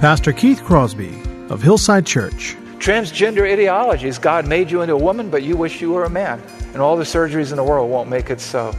Pastor 0.00 0.30
Keith 0.30 0.62
Crosby 0.62 1.18
of 1.48 1.62
Hillside 1.62 2.04
Church. 2.04 2.54
Transgender 2.78 3.50
ideologies 3.50 4.18
God 4.18 4.46
made 4.46 4.70
you 4.70 4.82
into 4.82 4.92
a 4.92 4.98
woman, 4.98 5.30
but 5.30 5.42
you 5.42 5.56
wish 5.56 5.80
you 5.80 5.90
were 5.90 6.04
a 6.04 6.10
man. 6.10 6.42
And 6.74 6.82
all 6.82 6.98
the 6.98 7.04
surgeries 7.04 7.50
in 7.50 7.56
the 7.56 7.64
world 7.64 7.90
won't 7.90 8.10
make 8.10 8.28
it 8.28 8.38
so. 8.38 8.74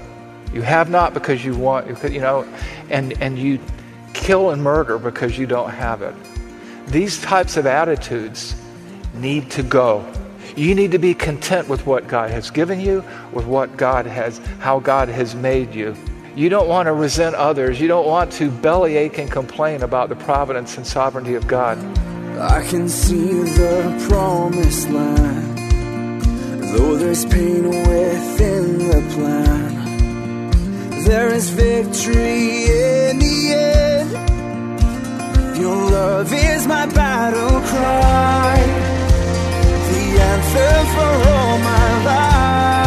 You 0.54 0.62
have 0.62 0.92
not 0.92 1.16
because 1.16 1.44
you 1.44 1.56
want, 1.56 1.88
you 2.04 2.22
know, 2.22 2.48
and, 2.92 3.20
and 3.20 3.40
you 3.40 3.60
kill 4.14 4.52
and 4.52 4.62
murder 4.62 5.00
because 5.00 5.40
you 5.40 5.48
don't 5.48 5.72
have 5.72 6.04
it. 6.04 6.14
These 6.86 7.20
types 7.20 7.58
of 7.58 7.66
attitudes 7.66 8.56
need 9.16 9.50
to 9.52 9.64
go. 9.64 10.06
You 10.56 10.76
need 10.76 10.92
to 10.92 11.00
be 11.00 11.16
content 11.16 11.68
with 11.68 11.84
what 11.88 12.08
God 12.08 12.30
has 12.30 12.52
given 12.52 12.80
you, 12.80 13.04
with 13.34 13.48
what 13.48 13.76
God 13.76 14.06
has, 14.06 14.38
how 14.60 14.80
God 14.80 15.10
has 15.10 15.34
made 15.34 15.74
you. 15.74 15.96
You 16.38 16.50
don't 16.50 16.68
want 16.68 16.86
to 16.86 16.94
resent 16.94 17.36
others. 17.36 17.82
You 17.82 17.88
don't 17.88 18.05
want 18.05 18.32
to 18.34 18.52
bellyache 18.52 19.18
and 19.18 19.32
complain 19.32 19.82
about 19.82 20.09
the 20.09 20.16
providence 20.16 20.78
and 20.78 20.86
sovereignty 20.86 21.34
of 21.34 21.48
God. 21.48 21.80
I 22.38 22.64
can 22.64 22.88
see 22.89 23.42
the 23.42 24.06
promised 24.08 24.88
land, 24.92 25.58
though 26.75 26.95
there's 26.95 27.25
pain 27.25 27.67
within 27.67 28.78
the 28.78 29.02
plan. 29.16 31.02
There 31.06 31.34
is 31.34 31.50
victory 31.50 32.66
in 32.66 33.17
the 33.17 33.53
end. 33.56 34.12
Your 35.58 35.90
love 35.90 36.31
is 36.31 36.67
my 36.67 36.86
battle 36.86 37.62
cry, 37.62 38.58
the 39.90 40.22
answer 40.22 40.86
for 40.94 41.30
all 41.31 41.58
my 41.58 42.06
life. 42.06 42.87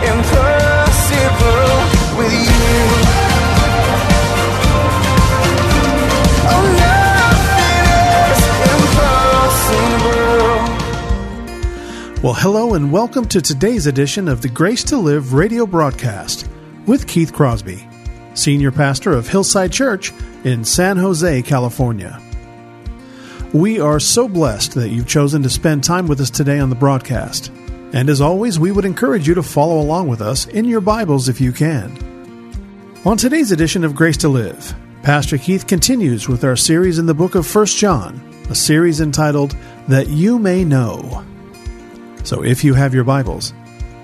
Well, 12.23 12.35
hello 12.35 12.75
and 12.75 12.91
welcome 12.91 13.27
to 13.29 13.41
today's 13.41 13.87
edition 13.87 14.27
of 14.27 14.43
the 14.43 14.47
Grace 14.47 14.83
to 14.83 14.97
Live 14.97 15.33
radio 15.33 15.65
broadcast 15.65 16.47
with 16.85 17.07
Keith 17.07 17.33
Crosby, 17.33 17.83
Senior 18.35 18.71
Pastor 18.71 19.13
of 19.13 19.27
Hillside 19.27 19.71
Church 19.71 20.13
in 20.43 20.63
San 20.63 20.97
Jose, 20.97 21.41
California. 21.41 22.21
We 23.53 23.79
are 23.79 23.99
so 23.99 24.27
blessed 24.27 24.75
that 24.75 24.89
you've 24.89 25.07
chosen 25.07 25.41
to 25.41 25.49
spend 25.49 25.83
time 25.83 26.05
with 26.05 26.21
us 26.21 26.29
today 26.29 26.59
on 26.59 26.69
the 26.69 26.75
broadcast. 26.75 27.47
And 27.91 28.07
as 28.07 28.21
always, 28.21 28.59
we 28.59 28.71
would 28.71 28.85
encourage 28.85 29.27
you 29.27 29.33
to 29.33 29.41
follow 29.41 29.81
along 29.81 30.07
with 30.07 30.21
us 30.21 30.45
in 30.45 30.65
your 30.65 30.79
Bibles 30.79 31.27
if 31.27 31.41
you 31.41 31.51
can. 31.51 31.97
On 33.03 33.17
today's 33.17 33.51
edition 33.51 33.83
of 33.83 33.95
Grace 33.95 34.17
to 34.17 34.29
Live, 34.29 34.75
Pastor 35.01 35.39
Keith 35.39 35.65
continues 35.65 36.29
with 36.29 36.43
our 36.43 36.55
series 36.55 36.99
in 36.99 37.07
the 37.07 37.15
book 37.15 37.33
of 37.33 37.51
1 37.51 37.65
John, 37.65 38.45
a 38.47 38.53
series 38.53 39.01
entitled 39.01 39.55
That 39.87 40.09
You 40.09 40.37
May 40.37 40.63
Know. 40.63 41.25
So 42.23 42.43
if 42.43 42.63
you 42.63 42.75
have 42.75 42.93
your 42.93 43.03
Bibles, 43.03 43.51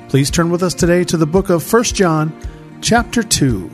please 0.09 0.31
turn 0.31 0.49
with 0.49 0.63
us 0.63 0.73
today 0.73 1.03
to 1.03 1.17
the 1.17 1.27
book 1.27 1.49
of 1.49 1.71
1 1.71 1.83
John, 1.83 2.35
chapter 2.81 3.21
2. 3.21 3.69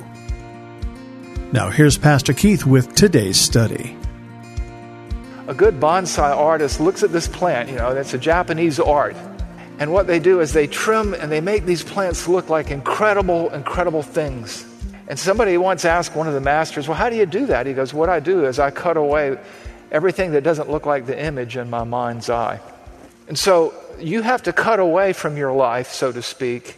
Now 1.53 1.69
here's 1.69 1.97
Pastor 1.97 2.33
Keith 2.33 2.65
with 2.65 2.93
today's 2.93 3.37
study. 3.37 3.97
A 5.47 5.53
good 5.53 5.79
bonsai 5.79 6.35
artist 6.35 6.81
looks 6.81 7.03
at 7.03 7.13
this 7.13 7.27
plant, 7.27 7.69
you 7.69 7.77
know, 7.77 7.93
that's 7.93 8.13
a 8.13 8.17
Japanese 8.17 8.81
art. 8.81 9.15
And 9.79 9.93
what 9.93 10.07
they 10.07 10.19
do 10.19 10.41
is 10.41 10.51
they 10.51 10.67
trim 10.67 11.13
and 11.13 11.31
they 11.31 11.41
make 11.41 11.65
these 11.65 11.83
plants 11.83 12.27
look 12.27 12.49
like 12.49 12.69
incredible, 12.69 13.49
incredible 13.51 14.03
things. 14.03 14.65
And 15.07 15.17
somebody 15.17 15.57
once 15.57 15.85
asked 15.85 16.15
one 16.15 16.27
of 16.27 16.33
the 16.33 16.41
masters, 16.41 16.87
Well, 16.87 16.97
how 16.97 17.09
do 17.09 17.15
you 17.15 17.25
do 17.25 17.45
that? 17.45 17.65
He 17.65 17.73
goes, 17.73 17.93
What 17.93 18.09
I 18.09 18.19
do 18.19 18.45
is 18.45 18.59
I 18.59 18.71
cut 18.71 18.97
away 18.97 19.37
everything 19.91 20.31
that 20.31 20.43
doesn't 20.43 20.69
look 20.69 20.85
like 20.85 21.05
the 21.05 21.17
image 21.17 21.55
in 21.55 21.69
my 21.69 21.83
mind's 21.83 22.29
eye. 22.29 22.59
And 23.27 23.37
so 23.37 23.73
you 23.99 24.21
have 24.21 24.43
to 24.43 24.53
cut 24.53 24.79
away 24.79 25.13
from 25.13 25.37
your 25.37 25.53
life, 25.53 25.91
so 25.91 26.11
to 26.11 26.21
speak, 26.21 26.75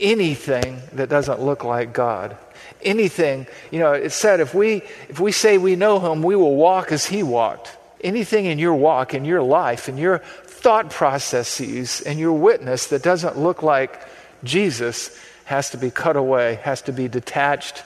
anything 0.00 0.80
that 0.92 1.08
doesn't 1.08 1.40
look 1.40 1.64
like 1.64 1.92
God. 1.92 2.36
Anything, 2.82 3.46
you 3.70 3.78
know, 3.78 3.92
it 3.92 4.10
said 4.10 4.40
if 4.40 4.54
we 4.54 4.82
if 5.08 5.18
we 5.18 5.32
say 5.32 5.58
we 5.58 5.76
know 5.76 5.98
him, 5.98 6.22
we 6.22 6.36
will 6.36 6.54
walk 6.56 6.92
as 6.92 7.06
he 7.06 7.22
walked. 7.22 7.76
Anything 8.02 8.44
in 8.44 8.58
your 8.58 8.74
walk, 8.74 9.14
in 9.14 9.24
your 9.24 9.42
life, 9.42 9.88
in 9.88 9.96
your 9.96 10.18
thought 10.18 10.90
processes, 10.90 12.02
and 12.02 12.18
your 12.18 12.32
witness 12.32 12.88
that 12.88 13.02
doesn't 13.02 13.38
look 13.38 13.62
like 13.62 14.00
Jesus 14.44 15.18
has 15.46 15.70
to 15.70 15.78
be 15.78 15.90
cut 15.90 16.16
away, 16.16 16.56
has 16.62 16.82
to 16.82 16.92
be 16.92 17.08
detached 17.08 17.82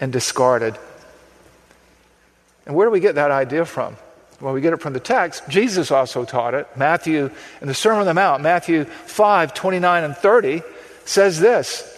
and 0.00 0.12
discarded. 0.12 0.76
And 2.66 2.74
where 2.74 2.86
do 2.86 2.90
we 2.90 3.00
get 3.00 3.14
that 3.16 3.30
idea 3.30 3.64
from? 3.64 3.96
Well, 4.42 4.54
we 4.54 4.60
get 4.60 4.72
it 4.72 4.80
from 4.80 4.92
the 4.92 4.98
text. 4.98 5.44
Jesus 5.48 5.92
also 5.92 6.24
taught 6.24 6.54
it. 6.54 6.66
Matthew, 6.76 7.30
in 7.60 7.68
the 7.68 7.74
Sermon 7.74 8.00
on 8.00 8.06
the 8.06 8.14
Mount, 8.14 8.42
Matthew 8.42 8.84
5 8.84 9.54
29 9.54 10.02
and 10.02 10.16
30 10.16 10.62
says 11.04 11.38
this 11.38 11.88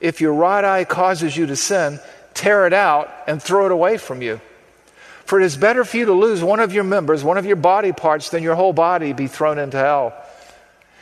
If 0.00 0.20
your 0.20 0.34
right 0.34 0.64
eye 0.64 0.84
causes 0.84 1.36
you 1.36 1.46
to 1.46 1.54
sin, 1.54 2.00
tear 2.34 2.66
it 2.66 2.72
out 2.72 3.14
and 3.28 3.40
throw 3.40 3.66
it 3.66 3.70
away 3.70 3.96
from 3.96 4.22
you. 4.22 4.40
For 5.24 5.40
it 5.40 5.44
is 5.44 5.56
better 5.56 5.84
for 5.84 5.98
you 5.98 6.06
to 6.06 6.12
lose 6.14 6.42
one 6.42 6.58
of 6.58 6.74
your 6.74 6.82
members, 6.82 7.22
one 7.22 7.38
of 7.38 7.46
your 7.46 7.54
body 7.54 7.92
parts, 7.92 8.30
than 8.30 8.42
your 8.42 8.56
whole 8.56 8.72
body 8.72 9.12
be 9.12 9.28
thrown 9.28 9.60
into 9.60 9.76
hell. 9.76 10.20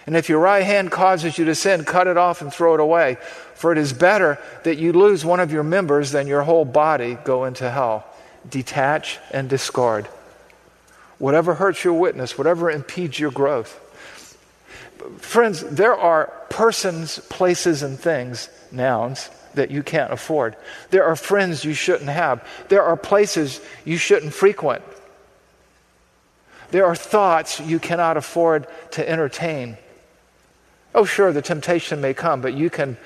And 0.05 0.15
if 0.15 0.29
your 0.29 0.41
right 0.41 0.63
hand 0.63 0.91
causes 0.91 1.39
you 1.39 1.47
to 1.47 1.55
sin, 1.55 1.85
cut 1.85 2.07
it 2.07 2.19
off 2.19 2.43
and 2.43 2.53
throw 2.53 2.75
it 2.75 2.81
away. 2.81 3.17
For 3.55 3.73
it 3.73 3.79
is 3.79 3.95
better 3.95 4.39
that 4.65 4.77
you 4.77 4.93
lose 4.93 5.25
one 5.25 5.41
of 5.41 5.51
your 5.51 5.63
members 5.63 6.11
than 6.11 6.27
your 6.27 6.43
whole 6.43 6.67
body 6.67 7.17
go 7.25 7.47
into 7.47 7.71
hell. 7.71 8.05
Detach 8.51 9.19
and 9.31 9.49
discard. 9.49 10.07
Whatever 11.19 11.55
hurts 11.55 11.85
your 11.85 11.95
witness, 11.95 12.37
whatever 12.37 12.71
impedes 12.71 13.19
your 13.19 13.31
growth. 13.31 13.81
Friends, 15.19 15.63
there 15.63 15.95
are 15.95 16.33
persons, 16.51 17.19
places, 17.31 17.83
and 17.83 17.99
things, 17.99 18.49
nouns, 18.71 19.31
that 19.55 19.71
you 19.71 19.83
can't 19.83 20.13
afford. 20.13 20.57
There 20.91 21.05
are 21.05 21.17
friends 21.17 21.65
you 21.65 21.75
shouldn't 21.75 22.11
have. 22.11 22.47
There 22.69 22.83
are 22.83 22.97
places 22.97 23.61
you 23.85 23.97
shouldn't 23.97 24.35
frequent. 24.35 24.83
There 26.71 26.85
are 26.85 26.97
thoughts 26.97 27.61
you 27.61 27.79
cannot 27.79 28.17
afford 28.17 28.67
to 28.93 29.09
entertain. 29.09 29.79
Oh, 30.95 31.05
sure, 31.05 31.33
the 31.33 31.43
temptation 31.43 32.01
may 32.01 32.15
come, 32.15 32.41
but 32.41 32.55
you 32.55 32.71
can 32.71 32.97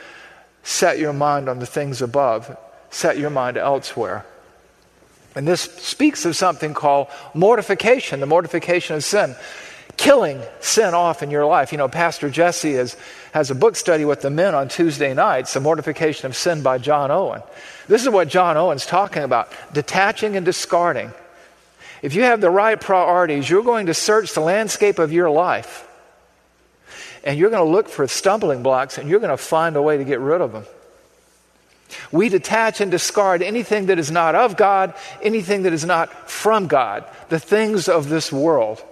set 0.62 0.98
your 0.98 1.12
mind 1.12 1.48
on 1.48 1.58
the 1.58 1.66
things 1.66 2.02
above, 2.02 2.56
set 2.90 3.18
your 3.18 3.30
mind 3.30 3.56
elsewhere. 3.56 4.24
And 5.34 5.46
this 5.46 5.62
speaks 5.62 6.24
of 6.24 6.36
something 6.36 6.74
called 6.74 7.08
mortification, 7.34 8.20
the 8.20 8.26
mortification 8.26 8.96
of 8.96 9.04
sin. 9.04 9.36
Killing 9.96 10.40
sin 10.60 10.94
off 10.94 11.22
in 11.22 11.30
your 11.30 11.44
life. 11.44 11.72
You 11.72 11.78
know, 11.78 11.88
Pastor 11.88 12.30
Jesse 12.30 12.72
is, 12.72 12.96
has 13.32 13.50
a 13.50 13.54
book 13.54 13.76
study 13.76 14.04
with 14.04 14.22
the 14.22 14.30
men 14.30 14.54
on 14.54 14.68
Tuesday 14.68 15.12
nights, 15.12 15.52
The 15.52 15.60
Mortification 15.60 16.26
of 16.26 16.34
Sin 16.34 16.62
by 16.62 16.78
John 16.78 17.10
Owen. 17.10 17.42
This 17.86 18.02
is 18.02 18.08
what 18.08 18.28
John 18.28 18.56
Owen's 18.56 18.86
talking 18.86 19.22
about 19.22 19.52
detaching 19.72 20.36
and 20.36 20.46
discarding. 20.46 21.12
If 22.02 22.14
you 22.14 22.22
have 22.22 22.40
the 22.40 22.50
right 22.50 22.80
priorities, 22.80 23.50
you're 23.50 23.62
going 23.62 23.86
to 23.86 23.94
search 23.94 24.32
the 24.32 24.40
landscape 24.40 24.98
of 24.98 25.12
your 25.12 25.28
life 25.28 25.86
and 27.24 27.38
you're 27.38 27.50
going 27.50 27.64
to 27.64 27.70
look 27.70 27.88
for 27.88 28.06
stumbling 28.06 28.62
blocks 28.62 28.98
and 28.98 29.08
you're 29.08 29.20
going 29.20 29.30
to 29.30 29.36
find 29.36 29.76
a 29.76 29.82
way 29.82 29.98
to 29.98 30.04
get 30.04 30.20
rid 30.20 30.40
of 30.40 30.52
them. 30.52 30.64
We 32.12 32.28
detach 32.28 32.80
and 32.80 32.90
discard 32.90 33.42
anything 33.42 33.86
that 33.86 33.98
is 33.98 34.10
not 34.10 34.34
of 34.34 34.56
God, 34.56 34.94
anything 35.22 35.62
that 35.62 35.72
is 35.72 35.84
not 35.84 36.30
from 36.30 36.66
God, 36.66 37.04
the 37.28 37.38
things 37.38 37.88
of 37.88 38.08
this 38.08 38.32
world. 38.32 38.82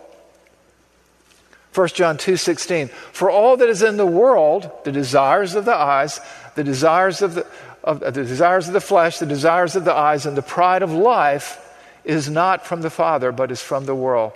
1 1.72 1.88
John 1.88 2.16
2:16 2.16 2.90
For 3.12 3.30
all 3.30 3.56
that 3.56 3.68
is 3.68 3.82
in 3.82 3.96
the 3.96 4.06
world, 4.06 4.70
the 4.84 4.92
desires 4.92 5.54
of 5.54 5.64
the 5.64 5.74
eyes, 5.74 6.20
the 6.54 6.64
desires 6.64 7.22
of 7.22 7.34
the, 7.34 7.46
of, 7.84 8.00
the 8.00 8.10
desires 8.10 8.66
of 8.66 8.74
the 8.74 8.80
flesh, 8.80 9.18
the 9.18 9.26
desires 9.26 9.76
of 9.76 9.84
the 9.84 9.94
eyes, 9.94 10.26
and 10.26 10.36
the 10.36 10.42
pride 10.42 10.82
of 10.82 10.92
life 10.92 11.60
is 12.04 12.28
not 12.28 12.66
from 12.66 12.80
the 12.80 12.90
Father, 12.90 13.32
but 13.32 13.50
is 13.50 13.62
from 13.62 13.84
the 13.84 13.94
world. 13.94 14.32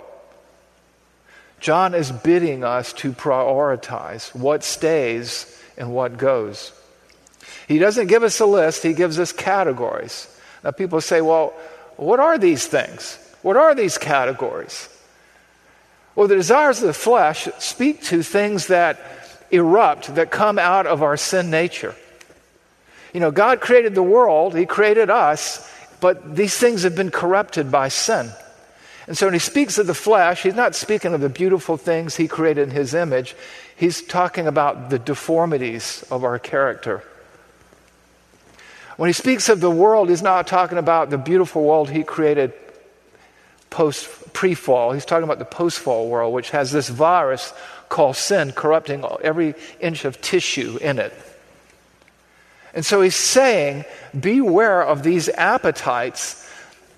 John 1.59 1.93
is 1.95 2.11
bidding 2.11 2.63
us 2.63 2.93
to 2.93 3.13
prioritize 3.13 4.33
what 4.35 4.63
stays 4.63 5.59
and 5.77 5.93
what 5.93 6.17
goes. 6.17 6.71
He 7.67 7.79
doesn't 7.79 8.07
give 8.07 8.23
us 8.23 8.39
a 8.39 8.45
list, 8.45 8.83
he 8.83 8.93
gives 8.93 9.19
us 9.19 9.31
categories. 9.31 10.27
Now, 10.63 10.71
people 10.71 11.01
say, 11.01 11.21
well, 11.21 11.53
what 11.97 12.19
are 12.19 12.37
these 12.37 12.67
things? 12.67 13.17
What 13.41 13.57
are 13.57 13.75
these 13.75 13.97
categories? 13.97 14.89
Well, 16.15 16.27
the 16.27 16.35
desires 16.35 16.79
of 16.81 16.87
the 16.87 16.93
flesh 16.93 17.47
speak 17.59 18.03
to 18.03 18.23
things 18.23 18.67
that 18.67 18.99
erupt, 19.51 20.15
that 20.15 20.31
come 20.31 20.59
out 20.59 20.87
of 20.87 21.03
our 21.03 21.17
sin 21.17 21.49
nature. 21.49 21.95
You 23.13 23.19
know, 23.19 23.31
God 23.31 23.61
created 23.61 23.95
the 23.95 24.03
world, 24.03 24.55
He 24.55 24.65
created 24.65 25.09
us, 25.09 25.69
but 25.99 26.35
these 26.35 26.57
things 26.57 26.83
have 26.83 26.95
been 26.95 27.11
corrupted 27.11 27.71
by 27.71 27.89
sin. 27.89 28.31
And 29.07 29.17
so 29.17 29.27
when 29.27 29.33
He 29.33 29.39
speaks 29.39 29.77
of 29.77 29.87
the 29.87 29.93
flesh, 29.93 30.43
He's 30.43 30.55
not 30.55 30.75
speaking 30.75 31.13
of 31.13 31.21
the 31.21 31.29
beautiful 31.29 31.77
things 31.77 32.15
He 32.15 32.27
created 32.27 32.69
in 32.69 32.75
His 32.75 32.93
image, 32.93 33.35
He's 33.75 34.01
talking 34.01 34.47
about 34.47 34.89
the 34.89 34.99
deformities 34.99 36.03
of 36.09 36.23
our 36.23 36.39
character. 36.39 37.03
When 39.03 39.09
He 39.09 39.13
speaks 39.13 39.49
of 39.49 39.59
the 39.59 39.69
world, 39.69 40.07
He's 40.07 40.21
not 40.21 40.47
talking 40.47 40.77
about 40.77 41.09
the 41.09 41.17
beautiful 41.17 41.61
world 41.65 41.89
He 41.89 42.05
created 42.05 42.53
post 43.69 44.07
pre 44.31 44.53
fall. 44.53 44.93
He's 44.93 45.03
talking 45.03 45.25
about 45.25 45.39
the 45.39 45.43
post 45.43 45.79
fall 45.79 46.07
world, 46.07 46.33
which 46.33 46.51
has 46.51 46.71
this 46.71 46.87
virus 46.87 47.53
called 47.89 48.15
sin 48.15 48.53
corrupting 48.53 49.03
every 49.21 49.55
inch 49.81 50.05
of 50.05 50.21
tissue 50.21 50.77
in 50.79 50.99
it. 50.99 51.11
And 52.73 52.85
so 52.85 53.01
he's 53.01 53.13
saying, 53.13 53.83
beware 54.17 54.81
of 54.81 55.03
these 55.03 55.27
appetites 55.27 56.49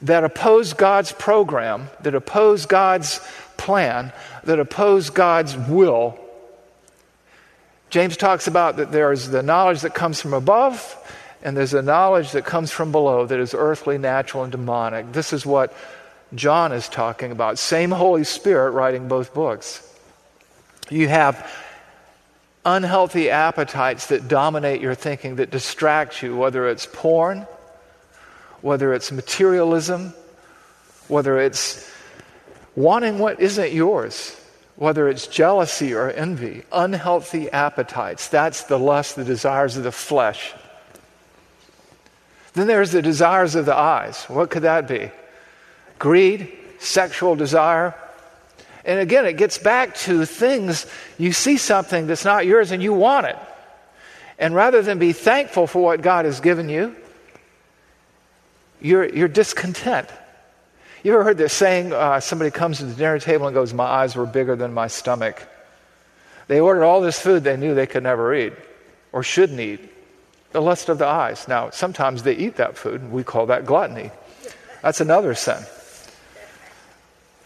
that 0.03 0.23
oppose 0.23 0.73
God's 0.73 1.11
program, 1.11 1.89
that 2.01 2.13
oppose 2.13 2.67
God's 2.67 3.19
plan, 3.57 4.13
that 4.43 4.59
oppose 4.59 5.09
God's 5.09 5.57
will. 5.57 6.19
James 7.89 8.15
talks 8.15 8.45
about 8.45 8.77
that 8.77 8.91
there's 8.91 9.27
the 9.29 9.41
knowledge 9.41 9.81
that 9.81 9.95
comes 9.95 10.21
from 10.21 10.35
above, 10.35 11.01
and 11.45 11.55
there's 11.55 11.75
a 11.75 11.81
knowledge 11.83 12.31
that 12.31 12.43
comes 12.43 12.71
from 12.71 12.91
below 12.91 13.27
that 13.27 13.39
is 13.39 13.53
earthly, 13.53 13.99
natural, 13.99 14.41
and 14.41 14.51
demonic. 14.51 15.11
This 15.11 15.31
is 15.31 15.45
what 15.45 15.71
John 16.33 16.71
is 16.71 16.89
talking 16.89 17.31
about. 17.31 17.59
Same 17.59 17.91
Holy 17.91 18.23
Spirit 18.23 18.71
writing 18.71 19.07
both 19.07 19.31
books. 19.31 19.87
You 20.89 21.07
have 21.07 21.47
unhealthy 22.65 23.29
appetites 23.29 24.07
that 24.07 24.27
dominate 24.27 24.81
your 24.81 24.95
thinking, 24.95 25.35
that 25.35 25.51
distract 25.51 26.23
you, 26.23 26.35
whether 26.35 26.67
it's 26.67 26.87
porn, 26.91 27.45
whether 28.61 28.91
it's 28.91 29.11
materialism, 29.11 30.15
whether 31.09 31.37
it's 31.37 31.87
wanting 32.75 33.19
what 33.19 33.39
isn't 33.39 33.71
yours, 33.71 34.35
whether 34.77 35.07
it's 35.07 35.27
jealousy 35.27 35.93
or 35.93 36.09
envy, 36.09 36.63
unhealthy 36.71 37.51
appetites. 37.51 38.29
That's 38.29 38.63
the 38.63 38.79
lust, 38.79 39.15
the 39.15 39.23
desires 39.23 39.77
of 39.77 39.83
the 39.83 39.91
flesh. 39.91 40.55
Then 42.55 42.67
there's 42.67 42.91
the 42.91 43.01
desires 43.01 43.55
of 43.55 43.65
the 43.65 43.75
eyes. 43.75 44.23
What 44.23 44.49
could 44.49 44.63
that 44.63 44.87
be? 44.87 45.11
Greed, 45.99 46.51
sexual 46.79 47.35
desire, 47.35 47.93
and 48.85 48.99
again, 48.99 49.25
it 49.25 49.33
gets 49.33 49.57
back 49.57 49.95
to 49.95 50.25
things 50.25 50.85
you 51.17 51.33
see 51.33 51.57
something 51.57 52.05
that's 52.05 52.23
not 52.23 52.45
yours 52.45 52.71
and 52.71 52.81
you 52.81 52.93
want 52.93 53.25
it. 53.25 53.37
And 54.37 54.53
rather 54.53 54.81
than 54.83 54.99
be 54.99 55.11
thankful 55.11 55.65
for 55.65 55.81
what 55.81 56.01
God 56.01 56.25
has 56.25 56.39
given 56.39 56.69
you, 56.69 56.95
you're, 58.79 59.07
you're 59.09 59.27
discontent. 59.27 60.07
You 61.03 61.13
ever 61.13 61.23
heard 61.23 61.37
this 61.37 61.53
saying? 61.53 61.93
Uh, 61.93 62.19
somebody 62.19 62.51
comes 62.51 62.77
to 62.77 62.85
the 62.85 62.93
dinner 62.93 63.17
table 63.19 63.47
and 63.47 63.53
goes, 63.55 63.73
My 63.73 63.85
eyes 63.85 64.15
were 64.15 64.25
bigger 64.25 64.55
than 64.55 64.73
my 64.73 64.87
stomach. 64.87 65.41
They 66.47 66.59
ordered 66.59 66.83
all 66.83 67.01
this 67.01 67.19
food 67.19 67.43
they 67.43 67.57
knew 67.57 67.73
they 67.73 67.87
could 67.87 68.03
never 68.03 68.35
eat 68.35 68.53
or 69.11 69.23
shouldn't 69.23 69.59
eat. 69.59 69.91
The 70.55 70.61
lust 70.61 70.87
of 70.87 70.99
the 70.99 71.05
eyes. 71.05 71.49
Now, 71.49 71.69
sometimes 71.71 72.23
they 72.23 72.33
eat 72.33 72.55
that 72.55 72.77
food, 72.77 73.01
and 73.01 73.11
we 73.11 73.25
call 73.25 73.47
that 73.47 73.65
gluttony. 73.65 74.11
That's 74.81 75.01
another 75.01 75.35
sin. 75.35 75.61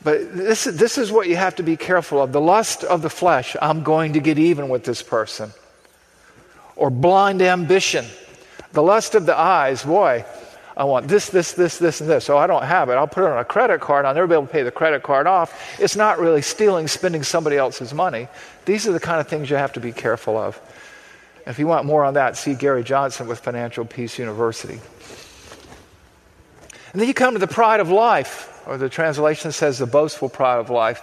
But 0.03 0.35
this, 0.35 0.65
this 0.65 0.99
is 0.99 1.11
what 1.11 1.27
you 1.27 1.35
have 1.35 1.55
to 1.55 1.63
be 1.63 1.75
careful 1.75 2.21
of. 2.21 2.33
The 2.33 2.39
lust 2.39 2.83
of 2.83 3.01
the 3.01 3.09
flesh, 3.09 3.55
I'm 3.59 3.81
going 3.81 4.13
to 4.13 4.19
get 4.19 4.37
even 4.37 4.69
with 4.69 4.83
this 4.83 5.01
person. 5.01 5.53
Or 6.75 6.91
blind 6.91 7.41
ambition. 7.41 8.05
The 8.73 8.83
lust 8.83 9.15
of 9.15 9.25
the 9.25 9.35
eyes, 9.35 9.83
boy, 9.83 10.23
I 10.77 10.83
want 10.83 11.07
this, 11.07 11.31
this, 11.31 11.53
this, 11.53 11.79
this, 11.79 12.01
and 12.01 12.09
this. 12.11 12.25
So 12.25 12.37
I 12.37 12.45
don't 12.45 12.63
have 12.63 12.89
it. 12.89 12.93
I'll 12.93 13.07
put 13.07 13.23
it 13.23 13.31
on 13.31 13.39
a 13.39 13.43
credit 13.43 13.81
card. 13.81 14.05
I'll 14.05 14.13
never 14.13 14.27
be 14.27 14.35
able 14.35 14.45
to 14.45 14.53
pay 14.53 14.61
the 14.61 14.69
credit 14.69 15.01
card 15.01 15.25
off. 15.25 15.79
It's 15.79 15.95
not 15.95 16.19
really 16.19 16.43
stealing, 16.43 16.87
spending 16.87 17.23
somebody 17.23 17.57
else's 17.57 17.91
money. 17.91 18.27
These 18.65 18.87
are 18.87 18.91
the 18.91 18.99
kind 18.99 19.19
of 19.19 19.27
things 19.27 19.49
you 19.49 19.55
have 19.55 19.73
to 19.73 19.79
be 19.79 19.93
careful 19.93 20.37
of. 20.37 20.61
If 21.45 21.59
you 21.59 21.67
want 21.67 21.85
more 21.85 22.03
on 22.03 22.15
that, 22.15 22.37
see 22.37 22.53
Gary 22.53 22.83
Johnson 22.83 23.27
with 23.27 23.39
Financial 23.39 23.85
Peace 23.85 24.19
University. 24.19 24.79
And 26.91 27.01
then 27.01 27.07
you 27.07 27.13
come 27.13 27.33
to 27.33 27.39
the 27.39 27.47
pride 27.47 27.79
of 27.79 27.89
life 27.89 28.63
or 28.67 28.77
the 28.77 28.89
translation 28.89 29.51
says 29.51 29.79
the 29.79 29.85
boastful 29.85 30.29
pride 30.29 30.59
of 30.59 30.69
life. 30.69 31.01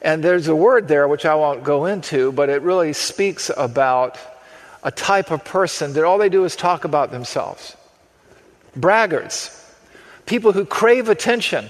And 0.00 0.22
there's 0.22 0.48
a 0.48 0.54
word 0.54 0.86
there 0.86 1.08
which 1.08 1.24
I 1.26 1.34
won't 1.34 1.64
go 1.64 1.86
into, 1.86 2.30
but 2.32 2.48
it 2.48 2.62
really 2.62 2.92
speaks 2.92 3.50
about 3.56 4.18
a 4.84 4.90
type 4.92 5.30
of 5.30 5.44
person 5.44 5.92
that 5.94 6.04
all 6.04 6.18
they 6.18 6.28
do 6.28 6.44
is 6.44 6.54
talk 6.54 6.84
about 6.84 7.10
themselves. 7.10 7.76
Braggarts, 8.76 9.54
people 10.26 10.52
who 10.52 10.64
crave 10.64 11.08
attention. 11.08 11.68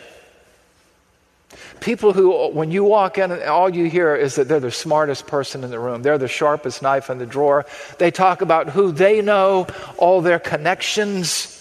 People 1.81 2.13
who, 2.13 2.49
when 2.49 2.71
you 2.71 2.85
walk 2.85 3.19
in, 3.19 3.31
all 3.45 3.69
you 3.69 3.89
hear 3.89 4.15
is 4.17 4.35
that 4.37 4.49
they're 4.49 4.61
the 4.61 4.71
smartest 4.71 5.27
person 5.27 5.65
in 5.65 5.71
the 5.71 5.79
room. 5.79 6.03
They're 6.03 6.19
the 6.19 6.29
sharpest 6.29 6.83
knife 6.83 7.11
in 7.11 7.19
the 7.19 7.27
drawer. 7.27 7.67
They 7.99 8.11
talk 8.11 8.43
about 8.43 8.71
who 8.71 8.93
they 8.93 9.23
know, 9.23 9.67
all 9.97 10.21
their 10.21 10.39
connections 10.39 11.59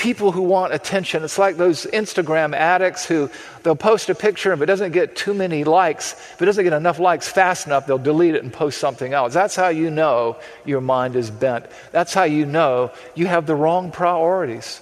people 0.00 0.32
who 0.32 0.40
want 0.40 0.72
attention. 0.72 1.22
It's 1.24 1.36
like 1.36 1.58
those 1.58 1.84
Instagram 1.84 2.54
addicts 2.54 3.04
who 3.04 3.28
they'll 3.62 3.76
post 3.76 4.08
a 4.08 4.14
picture, 4.14 4.50
and 4.50 4.58
if 4.58 4.62
it 4.62 4.66
doesn't 4.66 4.92
get 4.92 5.14
too 5.14 5.34
many 5.34 5.62
likes, 5.62 6.14
if 6.14 6.40
it 6.40 6.46
doesn't 6.46 6.64
get 6.64 6.72
enough 6.72 6.98
likes 6.98 7.28
fast 7.28 7.66
enough, 7.66 7.86
they'll 7.86 7.98
delete 7.98 8.34
it 8.34 8.42
and 8.42 8.50
post 8.50 8.78
something 8.78 9.12
else. 9.12 9.34
That's 9.34 9.54
how 9.54 9.68
you 9.68 9.90
know 9.90 10.38
your 10.64 10.80
mind 10.80 11.16
is 11.16 11.30
bent. 11.30 11.66
That's 11.92 12.14
how 12.14 12.22
you 12.22 12.46
know 12.46 12.92
you 13.14 13.26
have 13.26 13.44
the 13.44 13.54
wrong 13.54 13.90
priorities. 13.90 14.80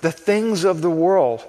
The 0.00 0.10
things 0.10 0.64
of 0.64 0.82
the 0.82 0.90
world. 0.90 1.44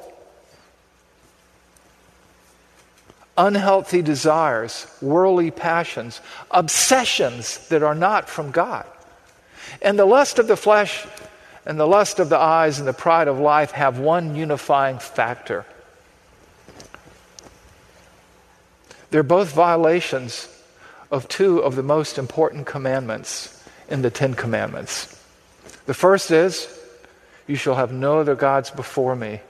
Unhealthy 3.37 4.01
desires, 4.01 4.87
worldly 5.01 5.51
passions, 5.51 6.21
obsessions 6.51 7.67
that 7.67 7.83
are 7.83 7.95
not 7.95 8.29
from 8.29 8.51
God. 8.51 8.85
And 9.81 9.99
the 9.99 10.05
lust 10.05 10.39
of 10.39 10.47
the 10.47 10.55
flesh 10.55 11.05
and 11.65 11.79
the 11.79 11.87
lust 11.87 12.19
of 12.19 12.29
the 12.29 12.37
eyes 12.37 12.79
and 12.79 12.87
the 12.87 12.93
pride 12.93 13.27
of 13.27 13.39
life 13.39 13.71
have 13.71 13.99
one 13.99 14.35
unifying 14.35 14.99
factor. 14.99 15.65
They're 19.09 19.23
both 19.23 19.53
violations 19.53 20.47
of 21.11 21.27
two 21.27 21.59
of 21.59 21.75
the 21.75 21.83
most 21.83 22.17
important 22.17 22.65
commandments 22.65 23.63
in 23.89 24.01
the 24.01 24.09
Ten 24.09 24.33
Commandments. 24.33 25.11
The 25.85 25.93
first 25.93 26.31
is, 26.31 26.67
You 27.47 27.55
shall 27.55 27.75
have 27.75 27.91
no 27.91 28.19
other 28.19 28.35
gods 28.35 28.71
before 28.71 29.15
me. 29.15 29.41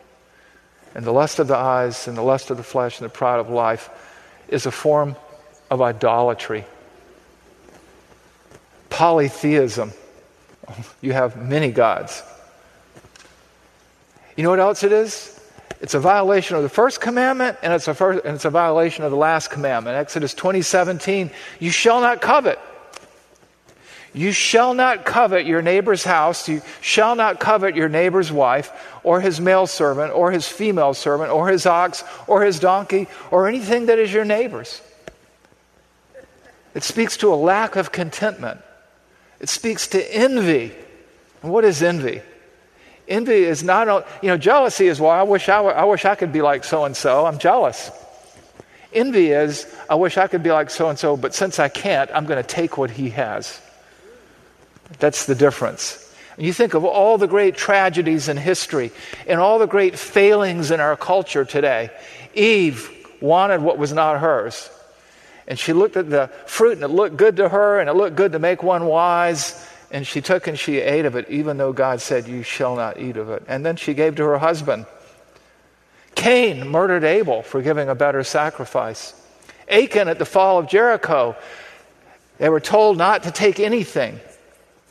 And 0.95 1.05
the 1.05 1.11
lust 1.11 1.39
of 1.39 1.47
the 1.47 1.57
eyes 1.57 2.07
and 2.07 2.17
the 2.17 2.23
lust 2.23 2.49
of 2.49 2.57
the 2.57 2.63
flesh 2.63 2.99
and 2.99 3.05
the 3.05 3.13
pride 3.13 3.39
of 3.39 3.49
life 3.49 3.89
is 4.47 4.65
a 4.65 4.71
form 4.71 5.15
of 5.69 5.81
idolatry. 5.81 6.65
Polytheism 8.89 9.91
you 11.01 11.13
have 11.13 11.37
many 11.37 11.71
gods. 11.71 12.23
You 14.35 14.43
know 14.43 14.49
what 14.49 14.59
else 14.59 14.83
it 14.83 14.91
is? 14.91 15.39
It's 15.81 15.93
a 15.93 15.99
violation 15.99 16.55
of 16.55 16.63
the 16.63 16.69
first 16.69 17.01
commandment 17.01 17.57
and 17.61 17.73
it's 17.73 17.87
a, 17.87 17.93
first, 17.93 18.25
and 18.25 18.35
it's 18.35 18.45
a 18.45 18.49
violation 18.49 19.03
of 19.03 19.11
the 19.11 19.17
last 19.17 19.49
commandment. 19.49 19.95
Exodus 19.97 20.33
20, 20.33 20.61
17, 20.61 21.29
you 21.59 21.69
shall 21.69 22.01
not 22.01 22.21
covet. 22.21 22.59
You 24.15 24.31
shall 24.31 24.73
not 24.73 25.03
covet 25.03 25.45
your 25.45 25.61
neighbor's 25.61 26.05
house. 26.05 26.47
You 26.47 26.61
shall 26.79 27.17
not 27.17 27.41
covet 27.41 27.75
your 27.75 27.89
neighbor's 27.89 28.31
wife, 28.31 28.71
or 29.03 29.19
his 29.19 29.41
male 29.41 29.67
servant, 29.67 30.13
or 30.13 30.31
his 30.31 30.47
female 30.47 30.93
servant, 30.93 31.31
or 31.31 31.49
his 31.49 31.65
ox, 31.65 32.01
or 32.25 32.45
his 32.45 32.57
donkey, 32.57 33.07
or 33.29 33.49
anything 33.49 33.87
that 33.87 33.99
is 33.99 34.13
your 34.13 34.23
neighbor's. 34.23 34.81
It 36.73 36.83
speaks 36.83 37.17
to 37.17 37.33
a 37.33 37.35
lack 37.35 37.75
of 37.75 37.91
contentment. 37.91 38.61
It 39.41 39.49
speaks 39.49 39.89
to 39.89 40.15
envy. 40.15 40.71
And 41.43 41.51
what 41.51 41.65
is 41.65 41.83
envy? 41.83 42.21
Envy 43.09 43.43
is 43.43 43.63
not, 43.63 44.07
you 44.21 44.29
know, 44.29 44.37
jealousy 44.37 44.87
is, 44.87 44.99
well, 44.99 45.11
I 45.11 45.23
wish 45.23 45.49
I, 45.49 45.59
I 45.59 45.83
wish 45.83 46.05
I 46.05 46.15
could 46.15 46.31
be 46.31 46.41
like 46.41 46.63
so 46.63 46.85
and 46.85 46.95
so. 46.95 47.25
I'm 47.25 47.37
jealous. 47.37 47.91
Envy 48.93 49.31
is, 49.31 49.67
I 49.89 49.95
wish 49.95 50.17
I 50.17 50.27
could 50.27 50.41
be 50.41 50.53
like 50.53 50.69
so 50.69 50.87
and 50.87 50.97
so, 50.97 51.17
but 51.17 51.35
since 51.35 51.59
I 51.59 51.67
can't, 51.67 52.09
I'm 52.13 52.25
going 52.25 52.41
to 52.41 52.47
take 52.47 52.77
what 52.77 52.91
he 52.91 53.09
has. 53.09 53.59
That's 54.99 55.25
the 55.25 55.35
difference. 55.35 56.01
You 56.37 56.51
think 56.51 56.73
of 56.73 56.83
all 56.83 57.17
the 57.17 57.27
great 57.27 57.55
tragedies 57.55 58.27
in 58.27 58.37
history 58.37 58.91
and 59.27 59.39
all 59.39 59.57
the 59.57 59.67
great 59.67 59.97
failings 59.97 60.71
in 60.71 60.79
our 60.79 60.97
culture 60.97 61.45
today. 61.45 61.91
Eve 62.33 62.91
wanted 63.21 63.61
what 63.61 63.77
was 63.77 63.93
not 63.93 64.19
hers. 64.19 64.69
And 65.47 65.57
she 65.57 65.73
looked 65.73 65.95
at 65.95 66.09
the 66.09 66.29
fruit 66.45 66.73
and 66.73 66.83
it 66.83 66.89
looked 66.89 67.15
good 67.17 67.37
to 67.37 67.47
her 67.47 67.79
and 67.79 67.89
it 67.89 67.93
looked 67.93 68.15
good 68.15 68.33
to 68.33 68.39
make 68.39 68.63
one 68.63 68.85
wise. 68.85 69.65
And 69.91 70.05
she 70.05 70.19
took 70.19 70.47
and 70.47 70.59
she 70.59 70.79
ate 70.79 71.05
of 71.05 71.15
it, 71.15 71.29
even 71.29 71.57
though 71.57 71.71
God 71.71 72.01
said, 72.01 72.27
You 72.27 72.43
shall 72.43 72.75
not 72.75 72.99
eat 72.99 73.15
of 73.15 73.29
it. 73.29 73.43
And 73.47 73.65
then 73.65 73.75
she 73.75 73.93
gave 73.93 74.15
to 74.15 74.23
her 74.25 74.39
husband. 74.39 74.87
Cain 76.15 76.67
murdered 76.67 77.03
Abel 77.03 77.43
for 77.43 77.61
giving 77.61 77.87
a 77.87 77.95
better 77.95 78.23
sacrifice. 78.23 79.13
Achan 79.69 80.07
at 80.07 80.19
the 80.19 80.25
fall 80.25 80.59
of 80.59 80.67
Jericho, 80.67 81.35
they 82.39 82.49
were 82.49 82.59
told 82.59 82.97
not 82.97 83.23
to 83.23 83.31
take 83.31 83.59
anything 83.59 84.19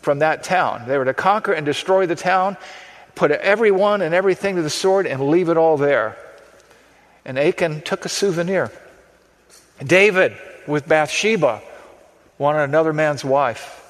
from 0.04 0.20
that 0.20 0.44
town. 0.44 0.84
They 0.86 0.96
were 0.98 1.06
to 1.06 1.14
conquer 1.14 1.52
and 1.52 1.66
destroy 1.66 2.06
the 2.06 2.14
town, 2.14 2.56
put 3.14 3.32
everyone 3.32 4.02
and 4.02 4.14
everything 4.14 4.56
to 4.56 4.62
the 4.62 4.70
sword, 4.70 5.06
and 5.06 5.28
leave 5.28 5.48
it 5.48 5.56
all 5.56 5.76
there. 5.76 6.16
And 7.24 7.38
Achan 7.38 7.80
took 7.82 8.04
a 8.04 8.08
souvenir. 8.08 8.70
David 9.84 10.36
with 10.66 10.86
Bathsheba 10.86 11.62
wanted 12.38 12.62
another 12.62 12.92
man's 12.92 13.24
wife. 13.24 13.80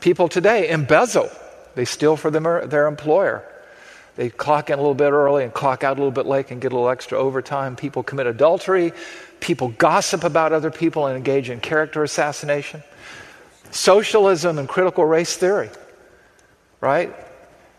People 0.00 0.28
today 0.28 0.68
embezzle, 0.68 1.30
they 1.74 1.84
steal 1.84 2.16
them, 2.16 2.42
their 2.42 2.86
employer. 2.86 3.44
They 4.16 4.30
clock 4.30 4.68
in 4.68 4.74
a 4.74 4.82
little 4.82 4.94
bit 4.94 5.12
early 5.12 5.44
and 5.44 5.54
clock 5.54 5.84
out 5.84 5.96
a 5.96 6.00
little 6.00 6.10
bit 6.10 6.26
late 6.26 6.50
and 6.50 6.60
get 6.60 6.72
a 6.72 6.74
little 6.74 6.90
extra 6.90 7.16
overtime. 7.16 7.76
People 7.76 8.02
commit 8.02 8.26
adultery. 8.26 8.92
People 9.38 9.68
gossip 9.68 10.24
about 10.24 10.52
other 10.52 10.72
people 10.72 11.06
and 11.06 11.16
engage 11.16 11.50
in 11.50 11.60
character 11.60 12.02
assassination. 12.02 12.82
Socialism 13.70 14.58
and 14.58 14.68
critical 14.68 15.04
race 15.04 15.36
theory, 15.36 15.70
right? 16.80 17.14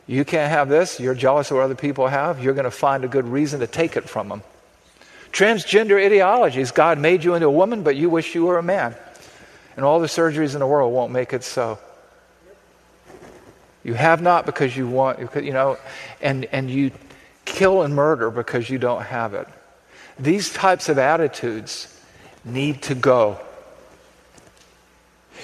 You 0.08 0.26
can't 0.26 0.52
have 0.52 0.70
this. 0.70 1.00
You're 1.00 1.16
jealous 1.16 1.52
of 1.52 1.58
what 1.58 1.64
other 1.64 1.76
people 1.76 2.08
have. 2.08 2.44
You're 2.44 2.54
going 2.54 2.66
to 2.66 2.72
find 2.72 3.04
a 3.04 3.08
good 3.08 3.28
reason 3.28 3.60
to 3.60 3.68
take 3.68 3.96
it 3.96 4.10
from 4.10 4.30
them. 4.30 4.44
Transgender 5.32 6.04
ideologies 6.04 6.72
God 6.72 6.98
made 6.98 7.24
you 7.24 7.36
into 7.36 7.48
a 7.48 7.52
woman, 7.52 7.84
but 7.84 7.96
you 7.96 8.10
wish 8.10 8.34
you 8.34 8.46
were 8.46 8.58
a 8.58 8.64
man. 8.64 8.96
And 9.76 9.86
all 9.86 10.00
the 10.00 10.08
surgeries 10.08 10.54
in 10.54 10.60
the 10.60 10.68
world 10.68 10.94
won't 10.94 11.12
make 11.12 11.32
it 11.34 11.44
so. 11.44 11.78
You 13.84 13.94
have 13.94 14.22
not 14.22 14.46
because 14.46 14.76
you 14.76 14.88
want, 14.88 15.20
you 15.36 15.54
know, 15.54 15.78
and, 16.22 16.46
and 16.46 16.70
you 16.70 16.92
kill 17.46 17.84
and 17.84 17.96
murder 17.96 18.30
because 18.30 18.70
you 18.70 18.78
don't 18.78 19.04
have 19.04 19.34
it. 19.34 19.48
These 20.18 20.52
types 20.52 20.90
of 20.90 20.98
attitudes 20.98 22.00
need 22.44 22.82
to 22.84 22.96
go. 22.96 23.40